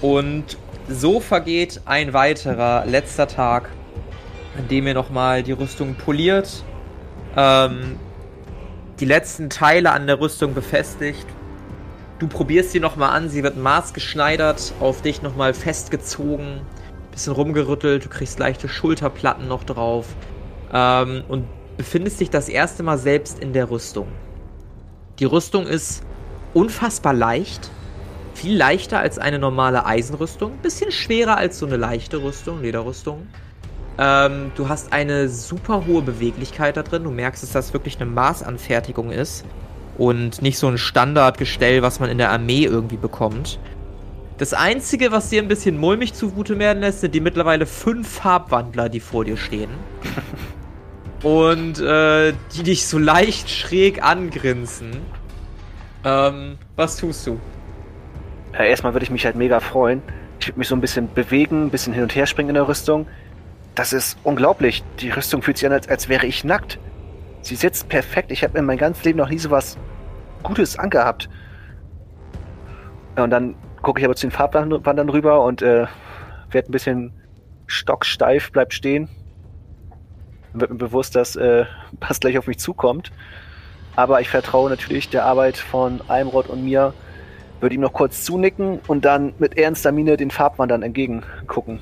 Und 0.02 0.59
so 0.88 1.20
vergeht 1.20 1.80
ein 1.87 2.12
weiterer 2.12 2.85
letzter 2.85 3.28
Tag, 3.28 3.70
an 4.59 4.66
dem 4.68 4.88
ihr 4.88 4.94
nochmal 4.94 5.44
die 5.44 5.52
Rüstung 5.52 5.94
poliert, 5.94 6.64
ähm, 7.37 7.98
die 8.98 9.07
letzten 9.07 9.48
Teile 9.48 9.92
an 9.92 10.09
der 10.09 10.20
Rüstung 10.20 10.52
befestigt. 10.52 11.26
Du 12.18 12.26
probierst 12.26 12.72
sie 12.72 12.80
nochmal 12.80 13.11
an, 13.11 13.28
sie 13.28 13.44
wird 13.44 13.57
maßgeschneidert, 13.57 14.74
auf 14.80 15.02
dich 15.02 15.22
nochmal 15.22 15.54
festgezogen 15.54 16.61
bisschen 17.14 17.33
rumgerüttelt, 17.33 18.05
du 18.05 18.09
kriegst 18.09 18.38
leichte 18.38 18.68
Schulterplatten 18.68 19.48
noch 19.48 19.64
drauf 19.64 20.07
ähm, 20.72 21.24
und 21.29 21.44
befindest 21.77 22.20
dich 22.20 22.31
das 22.31 22.48
erste 22.48 22.83
Mal 22.83 22.98
selbst 22.98 23.38
in 23.38 23.53
der 23.53 23.70
Rüstung. 23.70 24.09
Die 25.18 25.24
Rüstung 25.24 25.66
ist 25.66 26.03
unfassbar 26.53 27.14
leicht, 27.14 27.70
viel 28.35 28.57
leichter 28.57 28.98
als 28.98 29.18
eine 29.18 29.38
normale 29.38 29.87
Eisenrüstung, 29.87 30.59
bisschen 30.59 30.90
schwerer 30.90 31.37
als 31.37 31.59
so 31.59 31.66
eine 31.66 31.77
leichte 31.77 32.22
Rüstung, 32.22 32.62
Lederrüstung. 32.62 33.29
Ähm, 33.96 34.50
du 34.57 34.68
hast 34.68 34.92
eine 34.92 35.29
super 35.29 35.87
hohe 35.87 36.03
Beweglichkeit 36.03 36.77
da 36.77 36.83
drin. 36.83 37.05
Du 37.05 37.11
merkst, 37.11 37.44
dass 37.44 37.53
das 37.53 37.72
wirklich 37.72 38.00
eine 38.00 38.11
Maßanfertigung 38.11 39.12
ist 39.12 39.44
und 39.98 40.42
nicht 40.42 40.59
so 40.59 40.66
ein 40.66 40.79
Standardgestell, 40.79 41.83
was 41.83 42.00
man 42.00 42.11
in 42.11 42.18
der 42.18 42.31
Armee 42.31 42.64
irgendwie 42.64 42.96
bekommt. 42.96 43.61
Das 44.37 44.53
Einzige, 44.53 45.12
was 45.12 45.31
dir 45.31 45.40
ein 45.40 45.49
bisschen 45.49 45.79
mulmig 45.79 46.12
zugute 46.14 46.59
werden 46.59 46.81
lässt, 46.81 47.01
sind 47.01 47.14
die 47.14 47.20
mittlerweile 47.20 47.66
fünf 47.66 48.09
Farbwandler, 48.09 48.88
die 48.88 48.99
vor 48.99 49.25
dir 49.25 49.37
stehen. 49.37 49.70
Und 51.23 51.81
äh, 51.81 52.35
die 52.55 52.64
dich 52.64 52.87
so 52.87 52.99
leicht 52.99 53.49
schräg 53.49 54.03
angrinsen. 54.03 54.90
Ähm, 56.05 56.59
was 56.77 56.97
tust 56.97 57.27
du? 57.27 57.38
Ja, 58.53 58.64
erstmal 58.64 58.92
würde 58.92 59.05
ich 59.05 59.11
mich 59.11 59.25
halt 59.25 59.37
mega 59.37 59.61
freuen. 59.61 60.03
Ich 60.40 60.49
würde 60.49 60.59
mich 60.59 60.68
so 60.68 60.75
ein 60.75 60.81
bisschen 60.81 61.12
bewegen, 61.14 61.66
ein 61.66 61.70
bisschen 61.70 61.92
hin 61.92 62.03
und 62.03 62.14
her 62.14 62.27
springen 62.27 62.51
in 62.51 62.55
der 62.57 62.68
Rüstung. 62.68 63.07
Das 63.75 63.92
ist 63.92 64.18
unglaublich. 64.25 64.83
Die 65.01 65.11
Rüstung 65.11 65.42
fühlt 65.42 65.59
sich 65.59 65.66
an, 65.66 65.73
als, 65.73 65.88
als 65.88 66.09
wäre 66.09 66.27
ich 66.27 66.44
nackt. 66.44 66.79
Sie 67.40 67.55
sitzt 67.55 67.88
perfekt. 67.88 68.33
Ich 68.33 68.42
habe 68.42 68.59
in 68.59 68.64
meinem 68.64 68.79
ganzen 68.79 69.05
Leben 69.05 69.18
noch 69.18 69.29
nie 69.29 69.38
so 69.38 69.51
was 69.51 69.79
Gutes 70.42 70.79
angehabt. 70.79 71.31
Und 73.16 73.31
dann 73.31 73.55
gucke 73.85 74.01
ich 74.01 74.05
aber 74.05 74.16
zu 74.16 74.27
den 74.27 74.33
Farbwandern 74.33 75.09
rüber 75.09 75.44
und 75.44 75.62
äh, 75.62 75.87
werde 76.51 76.70
ein 76.70 76.73
bisschen 76.73 77.12
stocksteif, 77.66 78.51
bleib 78.51 78.73
stehen. 78.73 79.09
Wird 80.53 80.70
mir 80.70 80.77
bewusst, 80.77 81.14
dass 81.14 81.37
äh, 81.37 81.66
was 82.01 82.18
gleich 82.18 82.38
auf 82.38 82.47
mich 82.49 82.59
zukommt. 82.59 83.12
Aber 83.94 84.20
ich 84.20 84.29
vertraue 84.29 84.70
natürlich 84.70 85.09
der 85.11 85.25
Arbeit 85.25 85.57
von 85.57 86.01
Almrod 86.09 86.49
und 86.49 86.64
mir. 86.64 86.94
Würde 87.61 87.77
ihm 87.77 87.81
noch 87.81 87.92
kurz 87.92 88.25
zunicken 88.25 88.81
und 88.88 89.05
dann 89.05 89.35
mit 89.38 89.57
ernster 89.57 89.92
Miene 89.92 90.16
den 90.16 90.31
Farbwandern 90.31 90.83
entgegengucken. 90.83 91.79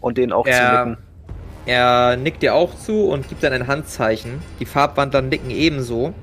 Und 0.00 0.16
denen 0.16 0.32
auch 0.32 0.46
er, 0.46 0.56
zunicken. 0.56 0.96
Er 1.66 2.16
nickt 2.16 2.42
dir 2.42 2.54
auch 2.54 2.74
zu 2.74 3.08
und 3.08 3.28
gibt 3.28 3.42
dann 3.42 3.52
ein 3.52 3.66
Handzeichen. 3.66 4.42
Die 4.60 4.66
Farbwandler 4.66 5.22
nicken 5.22 5.50
ebenso. 5.50 6.14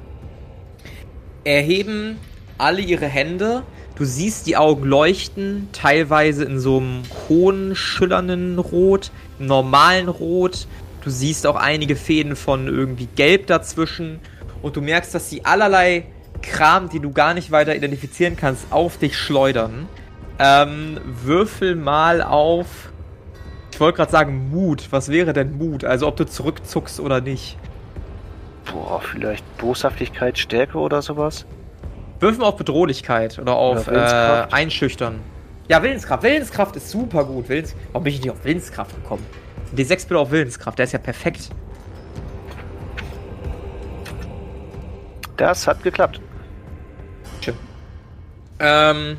Erheben 1.43 2.17
alle 2.57 2.81
ihre 2.81 3.05
Hände 3.05 3.63
Du 3.97 4.05
siehst 4.05 4.45
die 4.45 4.55
Augen 4.57 4.83
leuchten, 4.83 5.69
teilweise 5.73 6.43
in 6.43 6.59
so 6.59 6.77
einem 6.77 7.01
hohen, 7.27 7.75
schillernden 7.75 8.59
Rot, 8.59 9.09
normalen 9.39 10.07
Rot. 10.07 10.67
Du 11.03 11.09
siehst 11.09 11.47
auch 11.47 11.55
einige 11.55 11.95
Fäden 11.95 12.35
von 12.35 12.67
irgendwie 12.67 13.07
Gelb 13.15 13.47
dazwischen. 13.47 14.19
Und 14.61 14.75
du 14.75 14.81
merkst, 14.81 15.15
dass 15.15 15.31
sie 15.31 15.45
allerlei 15.45 16.05
Kram, 16.43 16.89
die 16.89 16.99
du 16.99 17.11
gar 17.11 17.33
nicht 17.33 17.49
weiter 17.49 17.75
identifizieren 17.75 18.37
kannst, 18.37 18.67
auf 18.69 18.97
dich 18.97 19.17
schleudern. 19.17 19.87
Ähm, 20.37 20.99
würfel 21.23 21.75
mal 21.75 22.21
auf. 22.21 22.91
Ich 23.71 23.79
wollte 23.79 23.97
gerade 23.97 24.11
sagen 24.11 24.51
Mut. 24.51 24.89
Was 24.91 25.09
wäre 25.09 25.33
denn 25.33 25.57
Mut? 25.57 25.83
Also 25.83 26.05
ob 26.05 26.17
du 26.17 26.27
zurückzuckst 26.27 26.99
oder 26.99 27.19
nicht. 27.19 27.57
Boah, 28.71 29.01
vielleicht 29.01 29.43
Boshaftigkeit, 29.57 30.37
Stärke 30.37 30.77
oder 30.77 31.01
sowas? 31.01 31.47
Würfen 32.19 32.43
auf 32.43 32.57
Bedrohlichkeit 32.57 33.37
oder 33.39 33.55
auf 33.55 33.87
oder 33.87 34.47
äh, 34.49 34.53
Einschüchtern. 34.53 35.19
Ja, 35.67 35.83
Willenskraft. 35.83 36.23
Willenskraft 36.23 36.75
ist 36.75 36.89
super 36.89 37.25
gut. 37.25 37.49
Willens 37.49 37.75
Warum 37.91 38.03
bin 38.03 38.13
ich 38.13 38.21
nicht 38.21 38.31
auf 38.31 38.43
Willenskraft 38.43 38.95
gekommen? 38.95 39.25
D6 39.75 40.07
bitte 40.07 40.19
auf 40.19 40.31
Willenskraft, 40.31 40.79
der 40.79 40.85
ist 40.85 40.93
ja 40.93 40.99
perfekt. 40.99 41.49
Das 45.35 45.67
hat 45.67 45.83
geklappt. 45.83 46.19
Schön. 47.41 47.55
Ähm, 48.59 49.17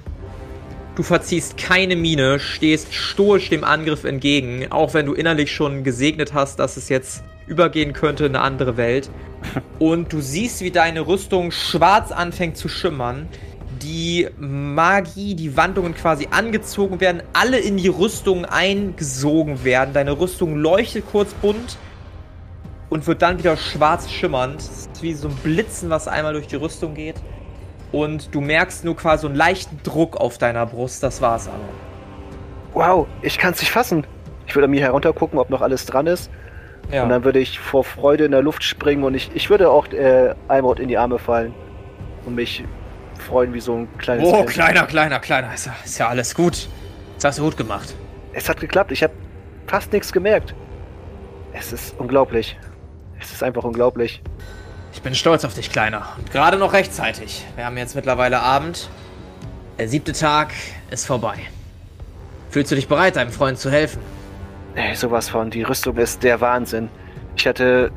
du 0.96 1.02
verziehst 1.02 1.58
keine 1.58 1.94
Miene, 1.94 2.40
stehst 2.40 2.92
stoisch 2.94 3.50
dem 3.50 3.62
Angriff 3.62 4.04
entgegen, 4.04 4.72
auch 4.72 4.94
wenn 4.94 5.06
du 5.06 5.12
innerlich 5.12 5.54
schon 5.54 5.84
gesegnet 5.84 6.34
hast, 6.34 6.58
dass 6.58 6.76
es 6.76 6.88
jetzt 6.88 7.22
übergehen 7.48 7.92
könnte 7.92 8.26
in 8.26 8.36
eine 8.36 8.44
andere 8.44 8.76
Welt. 8.76 9.10
Und 9.78 10.12
du 10.12 10.20
siehst, 10.20 10.60
wie 10.60 10.70
deine 10.70 11.06
Rüstung 11.06 11.50
schwarz 11.50 12.12
anfängt 12.12 12.56
zu 12.56 12.68
schimmern. 12.68 13.28
Die 13.82 14.28
Magie, 14.38 15.34
die 15.34 15.56
Wandungen 15.56 15.94
quasi 15.94 16.28
angezogen 16.30 17.00
werden, 17.00 17.22
alle 17.32 17.58
in 17.58 17.76
die 17.76 17.88
Rüstung 17.88 18.44
eingesogen 18.44 19.64
werden. 19.64 19.94
Deine 19.94 20.18
Rüstung 20.18 20.56
leuchtet 20.56 21.04
kurz 21.10 21.32
bunt 21.34 21.76
und 22.90 23.06
wird 23.06 23.22
dann 23.22 23.38
wieder 23.38 23.56
schwarz 23.56 24.10
schimmernd. 24.10 24.56
Das 24.56 24.68
ist 24.70 25.02
wie 25.02 25.14
so 25.14 25.28
ein 25.28 25.34
Blitzen, 25.36 25.90
was 25.90 26.08
einmal 26.08 26.32
durch 26.32 26.48
die 26.48 26.56
Rüstung 26.56 26.94
geht. 26.94 27.16
Und 27.92 28.34
du 28.34 28.40
merkst 28.40 28.84
nur 28.84 28.96
quasi 28.96 29.26
einen 29.26 29.36
leichten 29.36 29.80
Druck 29.82 30.16
auf 30.16 30.38
deiner 30.38 30.66
Brust. 30.66 31.02
Das 31.02 31.22
war's 31.22 31.48
aber. 31.48 31.68
Wow, 32.74 33.06
ich 33.22 33.38
kann's 33.38 33.60
nicht 33.60 33.70
fassen. 33.70 34.06
Ich 34.46 34.54
würde 34.54 34.64
an 34.64 34.70
mir 34.70 34.80
heruntergucken, 34.80 35.38
ob 35.38 35.50
noch 35.50 35.62
alles 35.62 35.86
dran 35.86 36.06
ist. 36.06 36.30
Ja. 36.90 37.02
Und 37.02 37.10
dann 37.10 37.24
würde 37.24 37.38
ich 37.38 37.58
vor 37.58 37.84
Freude 37.84 38.24
in 38.24 38.30
der 38.30 38.42
Luft 38.42 38.62
springen 38.64 39.04
und 39.04 39.14
ich, 39.14 39.30
ich 39.34 39.50
würde 39.50 39.70
auch 39.70 39.88
äh, 39.88 40.34
Eimod 40.48 40.80
in 40.80 40.88
die 40.88 40.96
Arme 40.96 41.18
fallen 41.18 41.54
und 42.24 42.34
mich 42.34 42.64
freuen 43.18 43.52
wie 43.52 43.60
so 43.60 43.74
ein 43.74 43.88
kleines 43.98 44.26
Oh, 44.26 44.36
kind. 44.38 44.50
kleiner, 44.50 44.86
kleiner, 44.86 45.18
kleiner. 45.20 45.52
Ist 45.52 45.66
ja, 45.66 45.76
ist 45.84 45.98
ja 45.98 46.08
alles 46.08 46.34
gut. 46.34 46.68
Das 47.16 47.24
hast 47.24 47.38
du 47.38 47.44
gut 47.44 47.56
gemacht. 47.56 47.94
Es 48.32 48.48
hat 48.48 48.60
geklappt. 48.60 48.92
Ich 48.92 49.02
habe 49.02 49.12
fast 49.66 49.92
nichts 49.92 50.12
gemerkt. 50.12 50.54
Es 51.52 51.72
ist 51.72 51.94
unglaublich. 51.98 52.56
Es 53.20 53.32
ist 53.32 53.42
einfach 53.42 53.64
unglaublich. 53.64 54.22
Ich 54.92 55.02
bin 55.02 55.14
stolz 55.14 55.44
auf 55.44 55.54
dich, 55.54 55.70
Kleiner. 55.70 56.06
Und 56.16 56.30
gerade 56.32 56.56
noch 56.56 56.72
rechtzeitig. 56.72 57.44
Wir 57.56 57.66
haben 57.66 57.76
jetzt 57.76 57.96
mittlerweile 57.96 58.40
Abend. 58.40 58.88
Der 59.78 59.88
siebte 59.88 60.12
Tag 60.12 60.52
ist 60.90 61.06
vorbei. 61.06 61.36
Fühlst 62.50 62.70
du 62.70 62.76
dich 62.76 62.88
bereit, 62.88 63.16
deinem 63.16 63.30
Freund 63.30 63.58
zu 63.58 63.70
helfen? 63.70 64.00
Ey, 64.78 64.94
sowas 64.94 65.28
von. 65.28 65.50
Die 65.50 65.62
Rüstung 65.62 65.96
ist 65.96 66.22
der 66.22 66.40
Wahnsinn. 66.40 66.88
Ich 67.36 67.48
hatte 67.48 67.90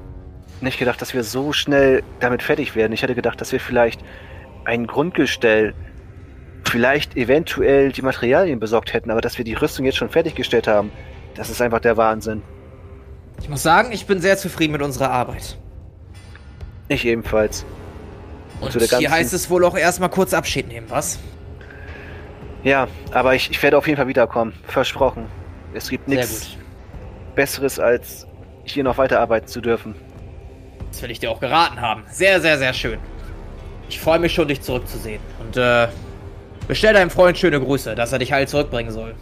nicht 0.62 0.80
gedacht, 0.80 1.00
dass 1.00 1.14
wir 1.14 1.24
so 1.24 1.54
schnell 1.54 2.02
damit 2.20 2.42
fertig 2.42 2.76
werden. 2.76 2.92
Ich 2.92 3.04
hatte 3.04 3.14
gedacht, 3.14 3.40
dass 3.40 3.52
wir 3.52 3.60
vielleicht 3.60 4.02
ein 4.66 4.88
Grundgestell, 4.88 5.76
vielleicht 6.64 7.16
eventuell 7.16 7.92
die 7.92 8.02
Materialien 8.02 8.60
besorgt 8.60 8.94
hätten, 8.94 9.12
aber 9.12 9.22
dass 9.22 9.38
wir 9.38 9.46
die 9.46 9.54
Rüstung 9.54 9.86
jetzt 9.86 9.98
schon 9.98 10.10
fertiggestellt 10.10 10.68
haben, 10.68 10.92
das 11.36 11.52
ist 11.52 11.62
einfach 11.62 11.82
der 11.82 11.98
Wahnsinn. 11.98 12.42
Ich 13.40 13.48
muss 13.48 13.62
sagen, 13.62 13.92
ich 13.92 14.08
bin 14.08 14.20
sehr 14.20 14.38
zufrieden 14.38 14.72
mit 14.72 14.82
unserer 14.82 15.12
Arbeit. 15.12 15.60
Ich 16.88 17.06
ebenfalls. 17.06 17.64
Und, 18.60 18.76
Und 18.76 18.82
hier 18.82 19.12
heißt 19.12 19.34
es 19.34 19.52
wohl 19.52 19.66
auch 19.66 19.78
erstmal 19.78 20.10
kurz 20.10 20.34
Abschied 20.34 20.68
nehmen, 20.68 20.88
was? 20.90 21.20
Ja, 22.64 22.88
aber 23.12 23.36
ich, 23.36 23.52
ich 23.52 23.62
werde 23.62 23.78
auf 23.78 23.86
jeden 23.86 23.98
Fall 23.98 24.08
wiederkommen. 24.08 24.54
Versprochen. 24.68 25.26
Es 25.74 25.88
gibt 25.88 26.08
nichts 26.08 26.58
Besseres, 27.36 27.80
als 27.80 28.28
hier 28.64 28.84
noch 28.84 28.98
weiterarbeiten 28.98 29.48
zu 29.48 29.62
dürfen. 29.62 29.96
Das 30.92 31.02
will 31.02 31.12
ich 31.12 31.20
dir 31.20 31.32
auch 31.32 31.40
geraten 31.40 31.82
haben. 31.82 32.04
Sehr, 32.10 32.42
sehr, 32.42 32.58
sehr 32.58 32.74
schön. 32.74 33.00
Ich 33.90 34.00
freue 34.00 34.20
mich 34.20 34.34
schon, 34.34 34.48
dich 34.48 34.62
zurückzusehen. 34.62 35.22
Und 35.40 35.58
äh, 35.58 35.88
bestell 36.68 36.94
deinem 36.94 37.10
Freund 37.10 37.38
schöne 37.38 37.60
Grüße, 37.60 37.96
dass 37.96 38.12
er 38.12 38.20
dich 38.20 38.32
heil 38.32 38.48
zurückbringen 38.48 38.92
soll. 38.92 39.16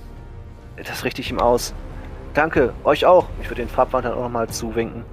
Das 0.77 1.03
richte 1.03 1.21
ich 1.21 1.29
ihm 1.31 1.39
aus. 1.39 1.73
Danke, 2.33 2.73
euch 2.83 3.05
auch. 3.05 3.27
Ich 3.41 3.49
würde 3.49 3.61
den 3.61 3.69
Farbwandlern 3.69 4.13
auch 4.13 4.23
nochmal 4.23 4.49
zuwinken. 4.49 5.03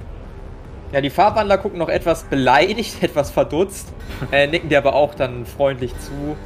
Ja, 0.92 1.00
die 1.00 1.10
Farbwandler 1.10 1.58
gucken 1.58 1.78
noch 1.78 1.88
etwas 1.88 2.24
beleidigt, 2.24 2.96
etwas 3.02 3.30
verdutzt, 3.30 3.92
äh, 4.32 4.46
nicken 4.46 4.68
dir 4.68 4.78
aber 4.78 4.94
auch 4.94 5.14
dann 5.14 5.44
freundlich 5.44 5.92
zu. 5.98 6.36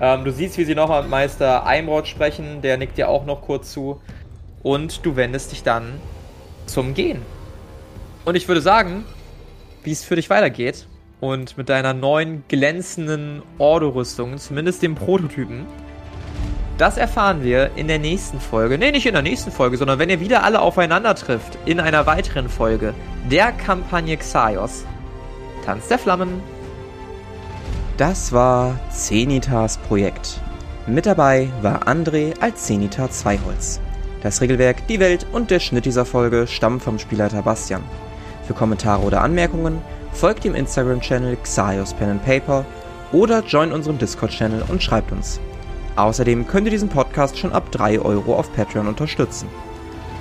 Ähm, 0.00 0.24
du 0.24 0.30
siehst, 0.30 0.56
wie 0.58 0.64
sie 0.64 0.74
nochmal 0.74 1.02
mit 1.02 1.10
Meister 1.10 1.66
Eimrod 1.66 2.06
sprechen, 2.06 2.62
der 2.62 2.76
nickt 2.76 2.96
dir 2.96 3.08
auch 3.08 3.24
noch 3.24 3.42
kurz 3.42 3.72
zu. 3.72 4.00
Und 4.62 5.04
du 5.04 5.16
wendest 5.16 5.52
dich 5.52 5.62
dann 5.62 6.00
zum 6.66 6.94
Gehen. 6.94 7.22
Und 8.24 8.34
ich 8.34 8.48
würde 8.48 8.60
sagen, 8.60 9.04
wie 9.84 9.92
es 9.92 10.04
für 10.04 10.16
dich 10.16 10.30
weitergeht 10.30 10.86
und 11.20 11.56
mit 11.56 11.68
deiner 11.68 11.94
neuen 11.94 12.44
glänzenden 12.48 13.42
Ordo-Rüstung, 13.58 14.38
zumindest 14.38 14.82
dem 14.82 14.94
Prototypen, 14.94 15.66
das 16.78 16.96
erfahren 16.96 17.42
wir 17.42 17.72
in 17.74 17.88
der 17.88 17.98
nächsten 17.98 18.38
Folge. 18.38 18.78
Ne, 18.78 18.92
nicht 18.92 19.06
in 19.06 19.14
der 19.14 19.22
nächsten 19.22 19.50
Folge, 19.50 19.76
sondern 19.76 19.98
wenn 19.98 20.10
ihr 20.10 20.20
wieder 20.20 20.44
alle 20.44 20.60
aufeinander 20.60 21.14
trifft 21.16 21.58
in 21.64 21.80
einer 21.80 22.06
weiteren 22.06 22.48
Folge 22.48 22.94
der 23.30 23.50
Kampagne 23.50 24.16
Xaios. 24.16 24.84
Tanz 25.64 25.88
der 25.88 25.98
Flammen. 25.98 26.40
Das 27.96 28.32
war 28.32 28.78
Zenitas 28.90 29.78
Projekt. 29.78 30.40
Mit 30.86 31.04
dabei 31.04 31.48
war 31.62 31.88
André 31.88 32.38
als 32.40 32.66
Zenita 32.66 33.10
Zweiholz. 33.10 33.80
Das 34.22 34.40
Regelwerk, 34.40 34.86
die 34.88 34.98
Welt 34.98 35.26
und 35.32 35.50
der 35.50 35.60
Schnitt 35.60 35.84
dieser 35.84 36.04
Folge 36.04 36.46
stammen 36.46 36.80
vom 36.80 36.98
Spielleiter 36.98 37.42
Bastian. 37.42 37.82
Für 38.46 38.54
Kommentare 38.54 39.02
oder 39.02 39.22
Anmerkungen 39.22 39.80
folgt 40.12 40.44
dem 40.44 40.54
Instagram-Channel 40.54 41.36
Xaios 41.36 41.94
Pen 41.94 42.10
and 42.10 42.24
Paper 42.24 42.64
oder 43.12 43.44
join 43.44 43.72
unserem 43.72 43.98
Discord-Channel 43.98 44.64
und 44.68 44.82
schreibt 44.82 45.12
uns. 45.12 45.40
Außerdem 45.96 46.46
könnt 46.46 46.66
ihr 46.66 46.72
diesen 46.72 46.88
Podcast 46.88 47.38
schon 47.38 47.52
ab 47.52 47.70
3 47.70 48.00
Euro 48.00 48.34
auf 48.34 48.52
Patreon 48.54 48.88
unterstützen. 48.88 49.48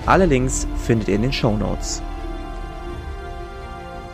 Alle 0.05 0.25
Links 0.25 0.67
findet 0.85 1.07
ihr 1.07 1.15
in 1.15 1.23
den 1.23 1.33
Show 1.33 1.57
Notes. 1.57 2.01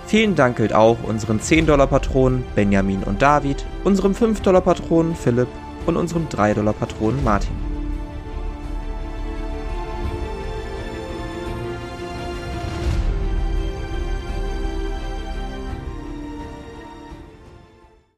Vielen 0.08 0.36
Dank 0.36 0.58
gilt 0.58 0.74
auch 0.74 0.98
unseren 1.04 1.40
10-Dollar-Patronen 1.40 2.44
Benjamin 2.56 3.04
und 3.04 3.22
David, 3.22 3.66
unserem 3.84 4.14
5-Dollar-Patronen 4.14 5.16
Philipp 5.16 5.48
und 5.86 5.98
unserem 5.98 6.28
3-Dollar-Patronen 6.30 7.24
Martin. 7.24 7.73